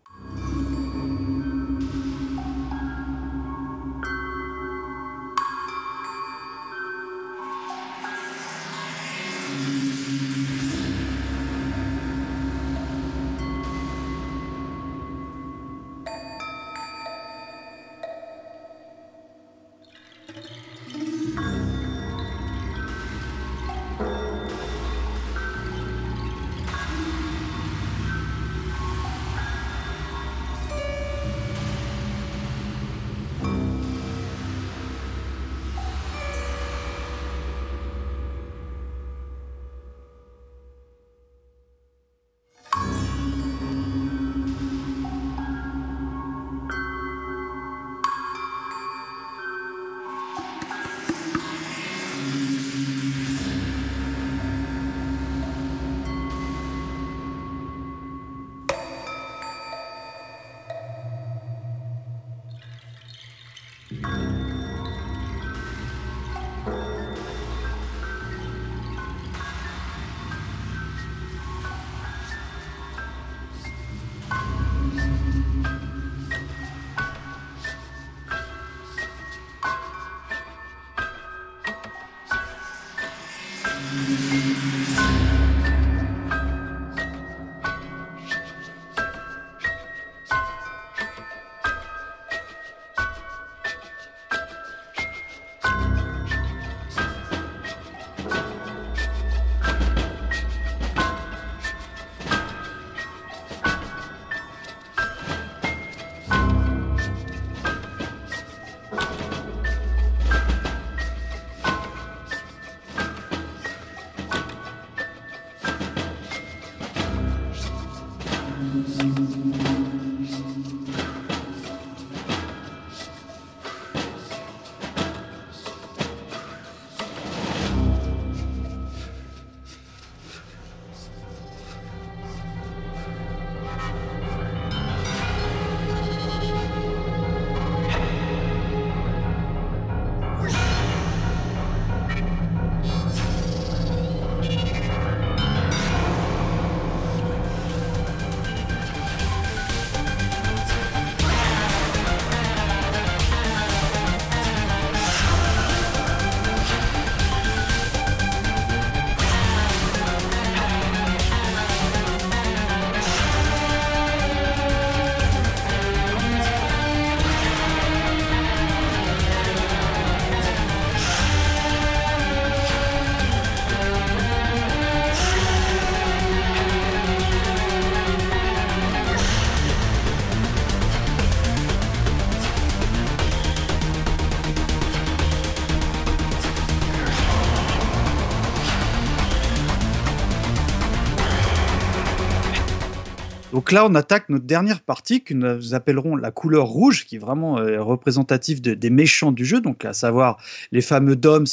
Donc 193.61 193.73
là, 193.73 193.85
on 193.85 193.95
attaque 193.95 194.31
notre 194.31 194.47
dernière 194.47 194.81
partie 194.81 195.23
que 195.23 195.35
nous 195.35 195.75
appellerons 195.75 196.17
la 196.17 196.31
couleur 196.31 196.65
rouge, 196.65 197.05
qui 197.05 197.17
est 197.17 197.19
vraiment 197.19 197.59
euh, 197.59 197.83
représentative 197.83 198.63
de- 198.63 198.73
des 198.73 198.89
méchants 198.89 199.33
du 199.33 199.45
jeu, 199.45 199.61
donc 199.61 199.85
à 199.85 199.93
savoir 199.93 200.39
les 200.73 200.81
fameux 200.81 201.15
DOMS 201.15 201.45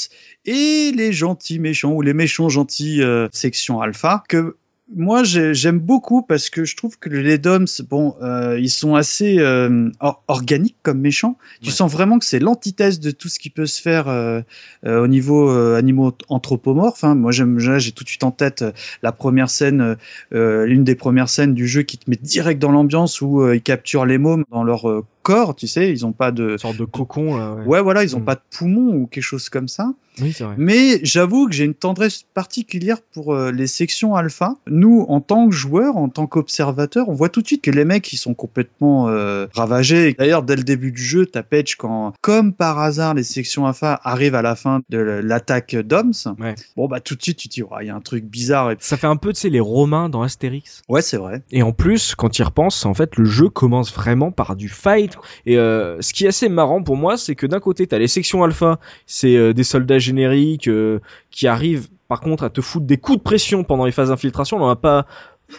et 0.45 0.93
les 0.95 1.11
gentils 1.11 1.59
méchants 1.59 1.91
ou 1.91 2.01
les 2.01 2.13
méchants 2.13 2.47
gentils 2.47 3.01
euh, 3.03 3.27
section 3.33 3.81
alpha 3.81 4.23
que 4.29 4.55
moi 4.95 5.23
j'ai- 5.25 5.53
j'aime 5.53 5.79
beaucoup 5.79 6.21
parce 6.21 6.49
que 6.49 6.63
je 6.63 6.77
trouve 6.77 6.97
que 6.97 7.09
les 7.09 7.37
DOMS 7.37 7.65
bon 7.89 8.15
euh, 8.21 8.57
ils 8.57 8.69
sont 8.69 8.95
assez 8.95 9.37
euh, 9.39 9.89
or- 9.99 10.23
organiques 10.29 10.77
comme 10.81 10.99
méchants 10.99 11.37
tu 11.61 11.71
sens 11.71 11.91
vraiment 11.91 12.19
que 12.19 12.25
c'est 12.25 12.39
l'antithèse 12.39 13.01
de 13.01 13.11
tout 13.11 13.27
ce 13.27 13.37
qui 13.37 13.49
peut 13.49 13.65
se 13.65 13.81
faire 13.81 14.07
euh, 14.07 14.39
euh, 14.85 15.03
au 15.03 15.07
niveau 15.07 15.49
euh, 15.49 15.75
animaux 15.77 16.13
anthropomorphes 16.29 17.03
hein. 17.03 17.15
moi 17.15 17.33
j'aime 17.33 17.59
j'ai 17.59 17.91
tout 17.91 18.05
de 18.05 18.09
suite 18.09 18.23
en 18.23 18.31
tête 18.31 18.61
euh, 18.61 18.71
la 19.03 19.11
première 19.11 19.49
scène 19.49 19.97
l'une 20.31 20.83
des 20.85 20.95
premières 20.95 21.27
scènes 21.29 21.53
du 21.53 21.67
jeu 21.67 21.81
qui 21.81 21.97
te 21.97 22.09
met 22.09 22.15
direct 22.21 22.61
dans 22.61 22.71
l'ambiance 22.71 23.19
où 23.21 23.51
ils 23.51 23.61
capturent 23.61 24.05
les 24.05 24.17
mômes 24.17 24.45
dans 24.51 24.63
leur 24.63 24.85
corps 25.21 25.53
tu 25.55 25.67
sais 25.67 25.91
ils 25.91 26.05
ont 26.05 26.13
pas 26.13 26.31
de 26.31 26.51
Une 26.51 26.57
sorte 26.57 26.77
de 26.77 26.85
cocon, 26.85 27.35
là. 27.35 27.55
Ouais, 27.55 27.65
ouais 27.65 27.81
voilà 27.81 28.03
ils 28.05 28.15
ont 28.15 28.21
Mm. 28.21 28.25
pas 28.25 28.35
de 28.35 28.41
poumons 28.57 28.95
ou 28.95 29.07
quelque 29.07 29.23
chose 29.23 29.49
comme 29.49 29.67
ça 29.67 29.93
Oui, 30.21 30.33
c'est 30.33 30.43
vrai. 30.43 30.55
mais 30.57 30.99
j'avoue 31.03 31.47
que 31.47 31.53
j'ai 31.53 31.65
une 31.65 31.73
tendresse 31.73 32.23
particulière 32.33 33.01
pour 33.01 33.33
euh, 33.33 33.51
les 33.51 33.67
sections 33.67 34.15
alpha. 34.15 34.55
Nous, 34.67 35.05
en 35.09 35.21
tant 35.21 35.47
que 35.47 35.55
joueurs, 35.55 35.97
en 35.97 36.09
tant 36.09 36.27
qu'observateurs, 36.27 37.09
on 37.09 37.13
voit 37.13 37.29
tout 37.29 37.41
de 37.41 37.47
suite 37.47 37.61
que 37.61 37.71
les 37.71 37.85
mecs, 37.85 38.11
ils 38.13 38.17
sont 38.17 38.33
complètement 38.33 39.09
euh, 39.09 39.47
ravagés. 39.53 40.15
D'ailleurs, 40.17 40.43
dès 40.43 40.55
le 40.55 40.63
début 40.63 40.91
du 40.91 41.01
jeu, 41.01 41.25
t'as 41.25 41.43
Patch 41.43 41.75
quand, 41.75 42.13
comme 42.21 42.53
par 42.53 42.79
hasard, 42.79 43.13
les 43.13 43.23
sections 43.23 43.65
alpha 43.65 43.99
arrivent 44.03 44.35
à 44.35 44.41
la 44.41 44.55
fin 44.55 44.81
de 44.89 44.97
l'attaque 44.97 45.75
d'Oms. 45.75 46.35
Ouais. 46.39 46.55
Bon, 46.75 46.87
bah 46.87 46.99
tout 46.99 47.15
de 47.15 47.21
suite, 47.21 47.37
tu 47.37 47.49
te 47.49 47.53
dis, 47.53 47.63
il 47.81 47.87
y 47.87 47.89
a 47.89 47.95
un 47.95 48.01
truc 48.01 48.25
bizarre. 48.25 48.71
Et... 48.71 48.77
Ça 48.79 48.97
fait 48.97 49.07
un 49.07 49.15
peu, 49.17 49.33
tu 49.33 49.41
sais, 49.41 49.49
les 49.49 49.59
Romains 49.59 50.09
dans 50.09 50.21
Astérix. 50.21 50.81
Ouais, 50.89 51.01
c'est 51.01 51.17
vrai. 51.17 51.43
Et 51.51 51.63
en 51.63 51.71
plus, 51.71 52.15
quand 52.15 52.39
il 52.39 52.43
repense, 52.43 52.85
en 52.85 52.93
fait, 52.93 53.17
le 53.17 53.25
jeu 53.25 53.49
commence 53.49 53.93
vraiment 53.93 54.31
par 54.31 54.55
du 54.55 54.69
fight. 54.69 55.17
Et 55.45 55.57
euh, 55.57 56.01
ce 56.01 56.13
qui 56.13 56.25
est 56.25 56.29
assez 56.29 56.49
marrant 56.49 56.81
pour 56.83 56.95
moi, 56.95 57.17
c'est 57.17 57.35
que 57.35 57.45
d'un 57.45 57.59
côté, 57.59 57.87
t'as 57.87 57.97
les 57.97 58.07
sections 58.07 58.43
alpha, 58.43 58.79
c'est 59.05 59.35
euh, 59.35 59.53
des 59.53 59.63
soldats 59.63 59.99
génériques 60.07 60.67
euh, 60.67 60.99
qui 61.31 61.47
arrivent, 61.47 61.87
par 62.07 62.19
contre, 62.21 62.43
à 62.43 62.49
te 62.49 62.61
foutre 62.61 62.85
des 62.85 62.97
coups 62.97 63.19
de 63.19 63.23
pression 63.23 63.63
pendant 63.63 63.85
les 63.85 63.91
phases 63.91 64.09
d'infiltration. 64.09 64.57
On 64.57 64.63
en 64.63 64.69
a 64.69 64.75
pas 64.75 65.05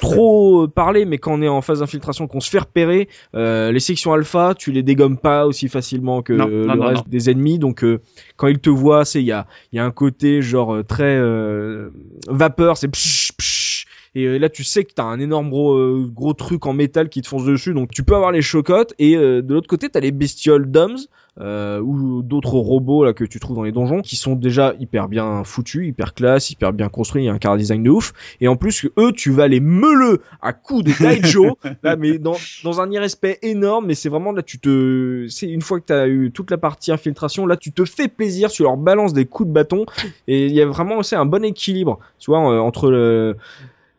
trop 0.00 0.64
euh, 0.64 0.68
parlé, 0.68 1.04
mais 1.06 1.16
quand 1.18 1.32
on 1.32 1.40
est 1.42 1.48
en 1.48 1.62
phase 1.62 1.80
d'infiltration, 1.80 2.26
qu'on 2.26 2.40
se 2.40 2.50
fait 2.50 2.58
repérer, 2.58 3.08
euh, 3.34 3.72
les 3.72 3.80
sections 3.80 4.12
alpha, 4.12 4.54
tu 4.54 4.70
les 4.70 4.82
dégommes 4.82 5.16
pas 5.18 5.46
aussi 5.46 5.68
facilement 5.68 6.20
que 6.22 6.34
Non, 6.34 6.46
le 6.46 6.66
non, 6.66 6.86
reste 6.86 7.04
non. 7.06 7.10
des 7.10 7.30
ennemis. 7.30 7.58
Donc, 7.58 7.82
euh, 7.84 8.00
quand 8.36 8.48
ils 8.48 8.58
te 8.58 8.70
voient, 8.70 9.04
c'est 9.04 9.22
il 9.22 9.26
y 9.26 9.32
a, 9.32 9.46
il 9.72 9.76
y 9.76 9.78
a 9.78 9.84
un 9.84 9.90
côté 9.90 10.42
genre 10.42 10.84
très 10.86 11.16
euh, 11.16 11.88
vapeur, 12.28 12.76
c'est 12.76 12.88
psh, 12.88 13.32
psh, 13.38 13.86
et 14.18 14.24
euh, 14.24 14.38
là 14.38 14.48
tu 14.48 14.64
sais 14.64 14.82
que 14.84 14.92
t'as 14.92 15.04
un 15.04 15.20
énorme 15.20 15.48
gros 15.48 15.74
euh, 15.74 16.10
gros 16.12 16.32
truc 16.32 16.66
en 16.66 16.72
métal 16.72 17.08
qui 17.08 17.22
te 17.22 17.28
fonce 17.28 17.44
dessus 17.44 17.72
donc 17.72 17.90
tu 17.92 18.02
peux 18.02 18.16
avoir 18.16 18.32
les 18.32 18.42
chocottes. 18.42 18.92
Et 18.98 19.16
euh, 19.16 19.42
de 19.42 19.54
l'autre 19.54 19.68
côté 19.68 19.88
t'as 19.88 20.00
les 20.00 20.10
bestioles 20.10 20.68
DOMS 20.68 20.96
euh, 21.40 21.80
ou 21.80 22.22
d'autres 22.22 22.54
robots 22.54 23.04
là 23.04 23.12
que 23.12 23.22
tu 23.22 23.38
trouves 23.38 23.54
dans 23.54 23.62
les 23.62 23.70
donjons 23.70 24.02
qui 24.02 24.16
sont 24.16 24.34
déjà 24.34 24.74
hyper 24.80 25.06
bien 25.06 25.44
foutus 25.44 25.86
hyper 25.86 26.14
classe 26.14 26.50
hyper 26.50 26.72
bien 26.72 26.88
construits 26.88 27.22
il 27.22 27.26
y 27.26 27.28
a 27.28 27.32
un 27.32 27.38
car 27.38 27.56
design 27.56 27.84
de 27.84 27.90
ouf. 27.90 28.12
Et 28.40 28.48
en 28.48 28.56
plus 28.56 28.88
eux 28.98 29.12
tu 29.12 29.30
vas 29.30 29.46
les 29.46 29.60
meuleux 29.60 30.20
à 30.42 30.52
coups 30.52 30.82
de 30.82 30.92
Daijo. 31.00 31.56
Là 31.84 31.94
mais 31.94 32.18
dans 32.18 32.36
dans 32.64 32.80
un 32.80 32.90
irrespect 32.90 33.38
énorme 33.42 33.86
mais 33.86 33.94
c'est 33.94 34.08
vraiment 34.08 34.32
là 34.32 34.42
tu 34.42 34.58
te 34.58 35.26
c'est 35.28 35.48
une 35.48 35.62
fois 35.62 35.78
que 35.78 35.86
t'as 35.86 36.08
eu 36.08 36.32
toute 36.32 36.50
la 36.50 36.58
partie 36.58 36.90
infiltration 36.90 37.46
là 37.46 37.56
tu 37.56 37.70
te 37.70 37.84
fais 37.84 38.08
plaisir 38.08 38.50
tu 38.50 38.64
leur 38.64 38.76
balances 38.76 39.12
des 39.12 39.26
coups 39.26 39.48
de 39.48 39.54
bâton. 39.54 39.86
Et 40.26 40.46
il 40.46 40.52
y 40.52 40.60
a 40.60 40.66
vraiment 40.66 40.96
aussi 40.96 41.14
un 41.14 41.24
bon 41.24 41.44
équilibre 41.44 42.00
tu 42.18 42.32
vois 42.32 42.40
entre 42.40 42.90
le 42.90 43.36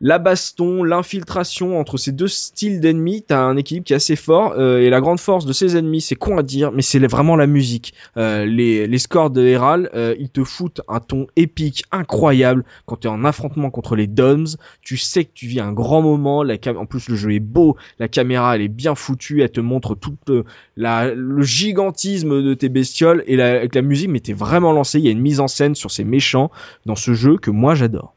la 0.02 0.18
baston, 0.18 0.84
l'infiltration 0.84 1.80
entre 1.80 1.98
ces 1.98 2.12
deux 2.12 2.28
styles 2.28 2.80
d'ennemis, 2.80 3.24
t'as 3.28 3.42
un 3.42 3.58
équilibre 3.58 3.86
qui 3.86 3.94
est 3.94 3.98
assez 3.98 4.16
fort 4.16 4.54
euh, 4.58 4.80
et 4.80 4.90
la 4.90 5.02
grande 5.02 5.20
force 5.20 5.46
de 5.46 5.54
ces 5.54 5.76
ennemis, 5.76 6.02
c'est 6.02 6.16
con 6.16 6.38
à 6.38 6.44
dire, 6.44 6.72
mais 6.72 6.82
c'est 6.82 7.00
vraiment 7.00 7.36
la 7.36 7.48
musique. 7.48 7.94
Euh, 8.18 8.46
les, 8.46 8.88
les 8.88 8.98
scores 8.98 9.30
de 9.30 9.46
Herald, 9.46 9.90
euh, 9.94 10.16
ils 10.20 10.30
te 10.30 10.44
foutent 10.44 10.82
un 10.88 11.00
ton 11.00 11.28
épique, 11.36 11.84
incroyable 11.92 12.64
quand 12.86 12.98
t'es 12.98 13.08
en 13.08 13.26
affrontement 13.26 13.70
contre 13.70 13.96
les 13.96 14.08
Doms. 14.08 14.48
Tu 14.82 14.98
sais 14.98 15.26
que 15.26 15.32
tu 15.34 15.48
vis 15.48 15.60
un 15.60 15.74
grand 15.74 16.02
moment. 16.02 16.44
La 16.44 16.56
en 16.78 16.86
plus, 16.86 17.10
le 17.10 17.16
jeu 17.16 17.34
est 17.34 17.40
beau, 17.40 17.76
la 18.00 18.08
caméra 18.08 18.56
elle 18.56 18.62
est 18.62 18.68
bien 18.68 18.96
foutue, 18.96 19.42
elle 19.42 19.52
te 19.52 19.60
montre 19.60 19.96
tout 19.96 20.16
euh, 20.30 20.44
la, 20.78 21.14
le 21.14 21.42
gigantisme 21.44 22.42
de 22.42 22.54
tes 22.54 22.70
bestioles 22.70 23.24
et 23.28 23.36
la, 23.36 23.50
avec 23.58 23.76
la 23.76 23.82
musique, 23.82 24.10
mais 24.10 24.20
t'es 24.20 24.34
vraiment 24.34 24.72
lancé. 24.72 25.00
Il 25.00 25.06
y 25.06 25.10
a 25.10 25.12
une 25.12 25.22
mise 25.22 25.40
en 25.40 25.48
scène 25.48 25.76
sur 25.76 25.92
ces 25.92 26.04
méchants 26.04 26.52
dans 26.86 26.96
ce 26.96 27.14
jeu 27.14 27.38
que 27.38 27.52
moi 27.52 27.76
j'adore. 27.76 28.16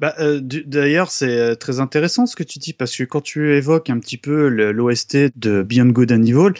Bah, 0.00 0.14
euh, 0.20 0.40
D'ailleurs, 0.40 1.10
c'est 1.10 1.38
euh, 1.38 1.54
très 1.56 1.80
intéressant 1.80 2.26
ce 2.26 2.36
que 2.36 2.44
tu 2.44 2.60
dis 2.60 2.72
parce 2.72 2.96
que 2.96 3.02
quand 3.02 3.20
tu 3.20 3.54
évoques 3.54 3.90
un 3.90 3.98
petit 3.98 4.16
peu 4.16 4.48
l'OST 4.48 5.36
de 5.36 5.62
Beyond 5.62 5.86
Good 5.86 6.12
and 6.12 6.22
Evil, 6.22 6.52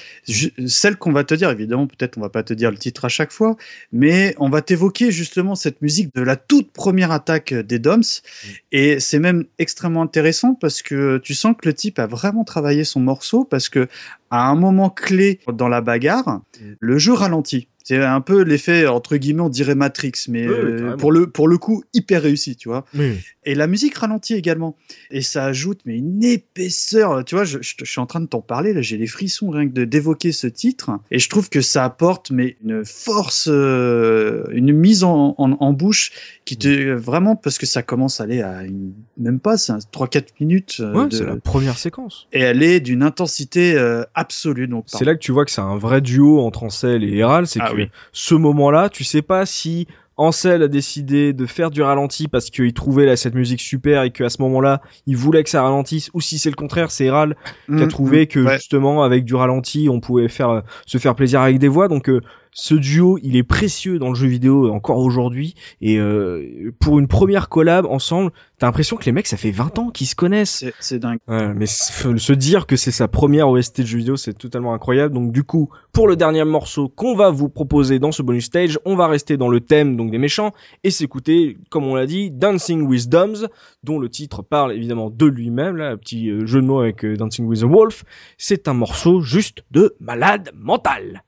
celle 0.67 0.97
qu'on 0.97 1.13
va 1.13 1.23
te 1.23 1.35
dire, 1.35 1.51
évidemment, 1.51 1.87
peut-être 1.87 2.19
on 2.19 2.21
va 2.21 2.31
pas 2.31 2.43
te 2.43 2.53
dire 2.53 2.73
le 2.73 2.79
titre 2.79 3.05
à 3.05 3.09
chaque 3.09 3.31
fois, 3.31 3.57
mais 3.93 4.35
on 4.39 4.49
va 4.49 4.61
t'évoquer 4.61 5.13
justement 5.13 5.55
cette 5.55 5.81
musique 5.83 6.13
de 6.17 6.23
la 6.23 6.35
toute 6.35 6.73
première 6.73 7.13
attaque 7.13 7.55
des 7.55 7.79
DOMS. 7.79 8.03
Et 8.73 8.99
c'est 8.99 9.21
même 9.21 9.45
extrêmement 9.59 10.03
intéressant 10.03 10.55
parce 10.55 10.83
que 10.83 11.19
tu 11.19 11.35
sens 11.35 11.55
que 11.61 11.69
le 11.69 11.75
type 11.75 12.01
a 12.01 12.07
vraiment 12.07 12.43
travaillé 12.43 12.83
son 12.83 13.01
morceau 13.01 13.45
parce 13.45 13.69
que 13.69 13.87
à 14.31 14.49
un 14.49 14.57
moment 14.57 14.91
clé 14.91 15.41
dans 15.53 15.69
la 15.69 15.81
bagarre, 15.81 16.43
le 16.81 16.99
jeu 16.99 17.13
ralentit. 17.13 17.69
C'est 17.89 18.05
un 18.05 18.21
peu 18.21 18.43
l'effet 18.43 18.87
entre 18.87 19.17
guillemets 19.17 19.41
on 19.43 19.49
dirait 19.49 19.75
Matrix, 19.75 20.13
mais 20.29 20.47
Oui, 20.47 20.55
euh, 20.55 20.97
pour 20.97 21.11
le 21.11 21.27
pour 21.31 21.49
le 21.49 21.57
coup 21.57 21.83
hyper 21.95 22.21
réussi, 22.23 22.55
tu 22.55 22.69
vois. 22.69 22.85
Et 23.45 23.55
la 23.55 23.67
musique 23.67 23.97
ralentit 23.97 24.35
également. 24.35 24.77
Et 25.11 25.23
ça 25.23 25.47
ajoute 25.47 25.81
mais 25.87 25.97
une 25.97 26.23
épaisseur. 26.23 27.25
Tu 27.25 27.35
vois, 27.35 27.45
je, 27.45 27.59
je- 27.63 27.75
je 27.79 27.85
suis 27.91 28.01
en 28.01 28.05
train 28.05 28.21
de 28.21 28.27
t'en 28.27 28.43
parler 28.43 28.75
là, 28.75 28.83
j'ai 28.83 28.99
les 28.99 29.07
frissons 29.07 29.49
rien 29.49 29.67
que 29.69 29.85
d'évoquer 29.85 30.33
ce 30.33 30.47
titre. 30.47 30.91
Et 31.11 31.19
je 31.19 31.31
trouve 31.31 31.49
que 31.49 31.63
ça 31.63 31.83
apporte 31.85 32.31
mais 32.31 32.57
une 32.63 32.85
force, 32.85 33.49
euh, 33.51 34.45
une 34.53 34.73
mise 34.73 35.03
en, 35.05 35.35
en, 35.39 35.53
en 35.53 35.73
bouche 35.73 36.13
qui 36.45 36.57
te 36.59 36.91
vraiment 36.93 37.37
parce 37.37 37.57
que 37.59 37.67
ça 37.67 37.83
commence 37.83 38.21
à 38.21 38.25
aller 38.25 38.43
à 38.43 38.65
une, 38.65 38.93
même 39.17 39.41
pas, 39.41 39.57
c'est 39.57 39.73
3-4 39.93 40.25
minutes. 40.41 40.77
euh, 40.81 40.93
Ouais, 40.95 41.09
de- 41.09 41.17
c'est 41.17 41.25
la 41.25 41.37
première 41.37 41.79
séquence. 41.79 42.27
Et 42.33 42.41
elle 42.41 42.63
est 42.63 42.81
d'une 42.81 43.03
intensité 43.03 43.75
euh, 43.77 44.03
absolue. 44.15 44.67
Donc 44.69 44.85
C'est 44.89 45.05
là 45.05 45.15
que 45.15 45.21
tu 45.21 45.33
vois 45.33 45.45
que 45.45 45.51
c'est 45.51 45.61
un 45.61 45.77
vrai 45.79 46.01
duo 46.01 46.41
entre 46.41 46.65
Ansel 46.65 47.05
et 47.05 47.17
Herald, 47.17 47.47
c'est 47.47 47.61
Ah 47.63 47.71
que 47.71 47.78
oui. 47.79 47.91
ce 48.13 48.35
moment-là, 48.35 48.89
tu 48.89 49.05
sais 49.05 49.23
pas 49.23 49.47
si 49.47 49.87
Ansel 50.17 50.65
a 50.65 50.69
décidé 50.69 51.33
de 51.33 51.47
faire 51.47 51.71
du 51.71 51.81
ralenti 51.81 52.27
parce 52.27 52.51
qu'il 52.51 52.73
trouvait 52.73 53.07
là, 53.07 53.17
cette 53.17 53.35
musique 53.37 53.61
super 53.61 54.03
et 54.03 54.11
qu'à 54.11 54.29
ce 54.29 54.43
moment-là, 54.43 54.83
il 55.07 55.17
voulait 55.17 55.45
que 55.45 55.51
ça 55.51 55.63
ralentisse, 55.63 56.11
ou 56.13 56.21
si 56.21 56.39
c'est 56.41 56.51
le 56.51 56.57
contraire, 56.57 56.91
c'est 56.91 57.05
Herald 57.05 57.37
qui 57.67 57.81
a 57.83 57.87
Mm, 57.87 57.89
trouvé 57.89 58.23
mm, 58.23 58.27
que 58.27 58.41
ouais. 58.41 58.55
justement 58.57 59.05
avec 59.05 59.25
du 59.25 59.37
ralenti, 59.37 59.89
on 59.89 60.01
pouvait 60.01 60.29
faire 60.29 60.51
euh, 60.51 60.61
se 60.87 60.99
faire 60.99 61.15
plaisir 61.15 61.41
avec 61.41 61.59
des 61.61 61.69
voix. 61.69 61.87
Donc 61.87 62.09
euh, 62.09 62.21
ce 62.61 62.75
duo, 62.75 63.21
il 63.23 63.37
est 63.37 63.45
précieux 63.45 64.01
dans 64.01 64.09
le 64.09 64.17
jeu 64.17 64.27
vidéo 64.27 64.73
encore 64.73 64.99
aujourd'hui. 64.99 65.55
Et 65.81 65.97
euh, 66.01 66.73
pour 66.81 66.99
une 66.99 67.07
première 67.07 67.49
collab 67.49 67.87
ensemble, 67.87 68.33
t'as 68.59 68.67
l'impression 68.67 68.97
que 68.97 69.05
les 69.05 69.13
mecs, 69.13 69.29
ça 69.29 69.37
fait 69.37 69.53
20 69.53 69.79
ans 69.79 69.91
qu'ils 69.91 70.09
se 70.09 70.17
connaissent. 70.17 70.57
C'est- 70.59 70.75
C'est 70.81 70.99
dingue. 70.99 71.21
Ouais, 71.29 71.55
mais 71.55 71.67
se 71.67 72.33
dire 72.33 72.67
que 72.67 72.75
c'est 72.75 72.91
sa 72.91 73.07
première 73.07 73.49
OST 73.49 73.83
de 73.83 73.87
jeu 73.87 73.99
vidéo, 73.99 74.17
c'est 74.17 74.33
totalement 74.37 74.75
incroyable. 74.75 75.15
Donc 75.15 75.31
du 75.31 75.45
coup, 75.45 75.69
pour 75.93 76.09
le 76.09 76.17
dernier 76.17 76.43
morceau 76.43 76.89
qu'on 76.89 77.15
va 77.15 77.31
vous 77.31 77.49
proposer 77.49 78.01
dans 78.01 78.11
ce 78.11 78.23
bonus 78.23 78.47
stage, 78.47 78.77
on 78.85 78.97
va 78.97 79.07
rester 79.07 79.37
dans 79.37 79.49
le 79.49 79.61
thème 79.61 79.97
donc 79.97 80.11
des 80.11 80.19
méchants 80.19 80.53
et 80.83 80.91
s'écouter, 80.91 81.59
comme 81.71 81.85
on 81.85 81.95
l'a 81.95 82.07
dit, 82.07 82.33
Dancing 82.33 82.83
with 82.83 83.09
Doms, 83.09 83.47
dont 83.85 84.01
le 84.01 84.09
titre 84.09 84.43
parle 84.43 84.73
évidemment 84.73 85.11
de 85.11 85.27
lui-même, 85.27 85.77
là, 85.77 85.91
un 85.91 85.97
petit 85.97 86.29
euh, 86.29 86.45
jeu 86.45 86.61
de 86.61 86.67
mots 86.67 86.81
avec 86.81 87.05
euh, 87.05 87.17
Dancing 87.17 87.47
with 87.47 87.63
a 87.63 87.67
Wolf. 87.67 88.05
C'est 88.37 88.67
un 88.67 88.75
morceau 88.75 89.21
juste 89.21 89.63
de 89.71 89.95
malade 90.01 90.51
mental. 90.57 91.23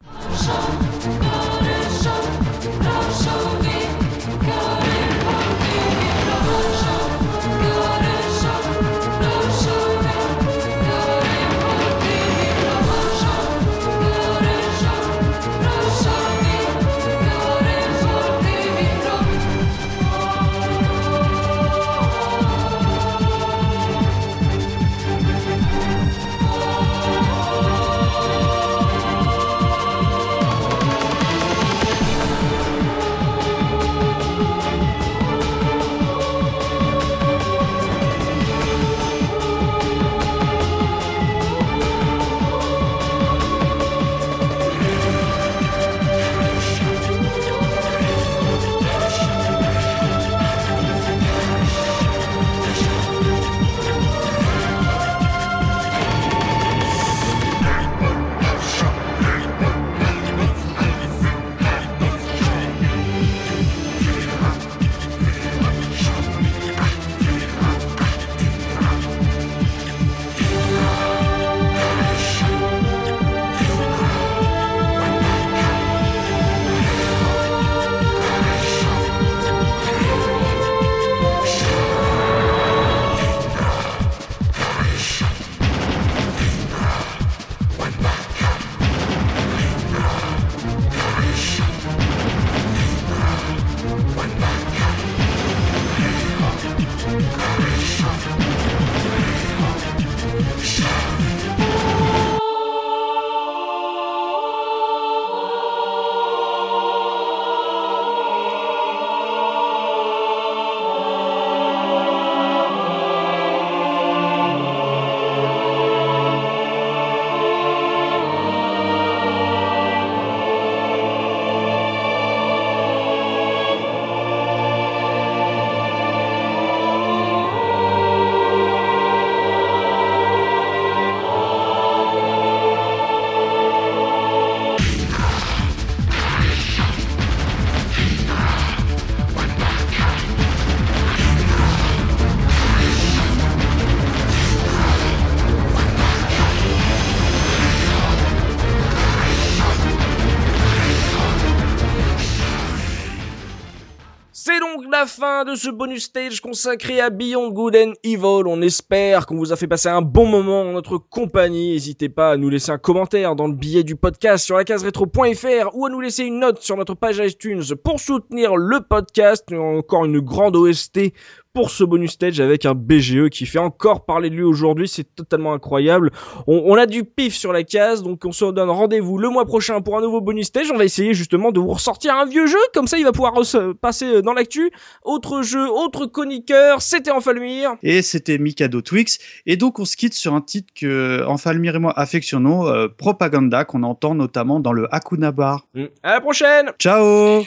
La 155.00 155.06
fin 155.06 155.44
de 155.46 155.54
ce 155.54 155.70
bonus 155.70 156.04
stage 156.04 156.42
consacré 156.42 157.00
à 157.00 157.08
Beyond 157.08 157.52
Good 157.52 157.74
and 157.74 157.92
Evil. 158.04 158.42
On 158.46 158.60
espère 158.60 159.24
qu'on 159.24 159.36
vous 159.36 159.50
a 159.50 159.56
fait 159.56 159.66
passer 159.66 159.88
un 159.88 160.02
bon 160.02 160.26
moment 160.26 160.60
en 160.60 160.72
notre 160.72 160.98
compagnie. 160.98 161.72
N'hésitez 161.72 162.10
pas 162.10 162.32
à 162.32 162.36
nous 162.36 162.50
laisser 162.50 162.70
un 162.70 162.76
commentaire 162.76 163.34
dans 163.34 163.46
le 163.46 163.54
billet 163.54 163.82
du 163.82 163.96
podcast 163.96 164.44
sur 164.44 164.58
la 164.58 164.64
case 164.64 164.84
rétro.fr 164.84 165.70
ou 165.72 165.86
à 165.86 165.88
nous 165.88 166.02
laisser 166.02 166.24
une 166.24 166.40
note 166.40 166.60
sur 166.60 166.76
notre 166.76 166.94
page 166.94 167.16
iTunes 167.16 167.62
pour 167.82 167.98
soutenir 167.98 168.56
le 168.56 168.80
podcast. 168.80 169.50
Encore 169.50 170.04
une 170.04 170.20
grande 170.20 170.54
OST 170.54 171.14
pour 171.52 171.70
ce 171.70 171.82
bonus 171.84 172.12
stage 172.12 172.40
avec 172.40 172.64
un 172.64 172.74
BGE 172.74 173.28
qui 173.28 173.46
fait 173.46 173.58
encore 173.58 174.04
parler 174.04 174.30
de 174.30 174.34
lui 174.34 174.42
aujourd'hui. 174.42 174.88
C'est 174.88 175.14
totalement 175.14 175.52
incroyable. 175.52 176.10
On, 176.46 176.62
on, 176.66 176.74
a 176.76 176.86
du 176.86 177.04
pif 177.04 177.34
sur 177.34 177.52
la 177.52 177.64
case, 177.64 178.02
donc 178.02 178.24
on 178.24 178.32
se 178.32 178.44
donne 178.44 178.70
rendez-vous 178.70 179.18
le 179.18 179.28
mois 179.28 179.44
prochain 179.44 179.80
pour 179.80 179.98
un 179.98 180.00
nouveau 180.00 180.20
bonus 180.20 180.46
stage. 180.46 180.70
On 180.72 180.76
va 180.76 180.84
essayer 180.84 181.14
justement 181.14 181.50
de 181.50 181.60
vous 181.60 181.72
ressortir 181.72 182.14
un 182.14 182.26
vieux 182.26 182.46
jeu, 182.46 182.58
comme 182.72 182.86
ça 182.86 182.98
il 182.98 183.04
va 183.04 183.12
pouvoir 183.12 183.34
passer 183.80 184.22
dans 184.22 184.32
l'actu. 184.32 184.70
Autre 185.02 185.42
jeu, 185.42 185.68
autre 185.68 186.06
chroniqueur, 186.06 186.82
c'était 186.82 187.10
Enfalmir. 187.10 187.72
Et 187.82 188.02
c'était 188.02 188.38
Mikado 188.38 188.80
Twix. 188.80 189.18
Et 189.46 189.56
donc 189.56 189.78
on 189.78 189.84
se 189.84 189.96
quitte 189.96 190.14
sur 190.14 190.34
un 190.34 190.40
titre 190.40 190.72
que 190.74 191.24
Enfalmir 191.26 191.76
et 191.76 191.78
moi 191.78 191.92
affectionnons, 191.96 192.66
euh, 192.68 192.88
Propaganda, 192.88 193.64
qu'on 193.64 193.82
entend 193.82 194.14
notamment 194.14 194.60
dans 194.60 194.72
le 194.72 194.86
Hakuna 194.94 195.32
Bar. 195.32 195.66
Mmh. 195.74 195.84
À 196.02 196.12
la 196.14 196.20
prochaine 196.20 196.70
Ciao 196.78 197.44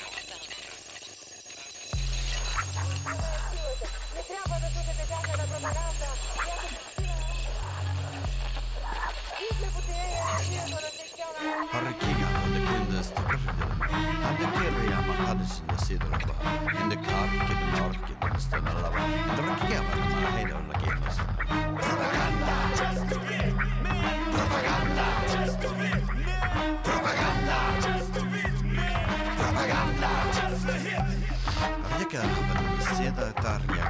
Wiebke, 32.14 32.22
wenn 32.22 32.78
wir 32.78 32.96
sehr 32.96 33.12
da. 33.42 33.83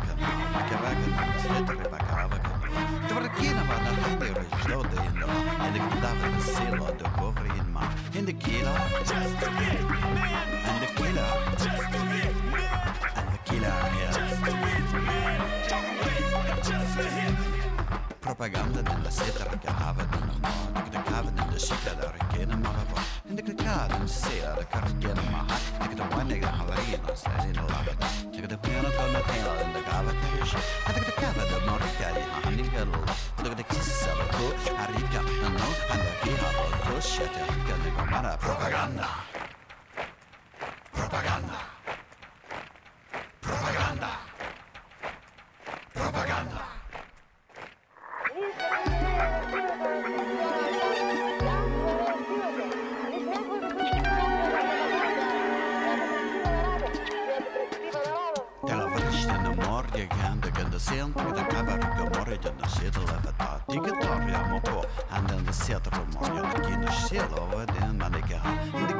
Gigant 59.93 60.59
in 60.59 60.71
the 60.71 60.79
scene, 60.79 61.13
pick 61.13 61.35
the 61.35 61.43
cover, 61.43 61.77
go 61.97 62.19
worry, 62.19 62.39
and 62.43 62.59
the 62.59 62.67
shit 62.67 62.97
left 62.97 63.27
at 63.27 63.37
that. 63.37 63.67
Dig 63.69 63.85
it 63.85 64.03
up, 64.03 64.21
Yamoto, 64.21 64.85
and 65.11 65.29
then 65.29 65.45
the 65.45 65.53
set 65.53 65.85
of 65.85 65.93
more, 66.15 66.35
you 66.35 66.41
can 66.63 66.81
the 66.81 66.91
shit 66.91 67.31
over 67.33 67.65
then, 67.67 68.01
and 68.01 68.15
the 68.15 68.19
the 68.19 68.95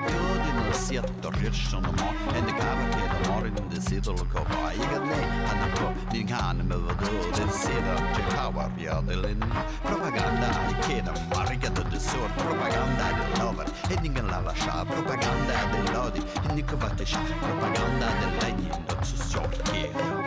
in 0.49 0.55
the 0.69 0.73
set 0.73 1.09
of 1.09 1.21
the 1.23 1.31
rich 1.41 1.73
on 1.73 1.81
the 1.81 1.91
more, 1.93 2.13
and 2.35 2.47
the 2.47 2.51
cover, 2.53 2.87
get 2.93 3.23
the 3.23 3.63
in 3.63 3.69
the 3.69 3.81
seat 3.81 4.07
of 4.07 4.19
the 4.19 4.25
cover. 4.25 4.53
I 4.53 4.75
get 4.75 5.03
lay, 5.03 5.23
and 5.23 5.73
the 5.73 5.77
cup, 5.77 6.11
being 6.11 6.27
hand, 6.27 6.69
move 6.69 6.87
the 6.87 6.93
dude, 7.05 7.39
and 7.39 7.51
see 7.51 7.73
the 7.73 8.23
power, 8.35 8.71
yeah, 8.77 9.01
the. 9.01 9.35
Propaganda, 9.83 10.47
I 10.47 10.81
kid, 10.83 11.07
and 11.07 11.29
market 11.29 11.73
the 11.73 11.99
propaganda, 12.37 13.33
the 13.33 13.43
lover, 13.43 13.65
hitting 13.89 14.17
a 14.17 14.23
lava 14.23 14.53
propaganda, 14.85 15.57
the 15.71 15.91
lodi, 15.91 16.21
and 16.47 16.57
the 16.57 16.63
covatisha, 16.63 17.25
propaganda, 17.39 18.07
the 18.21 18.45
lady, 18.45 18.69
not 18.87 19.05
so 19.05 19.39
short. 19.39 20.22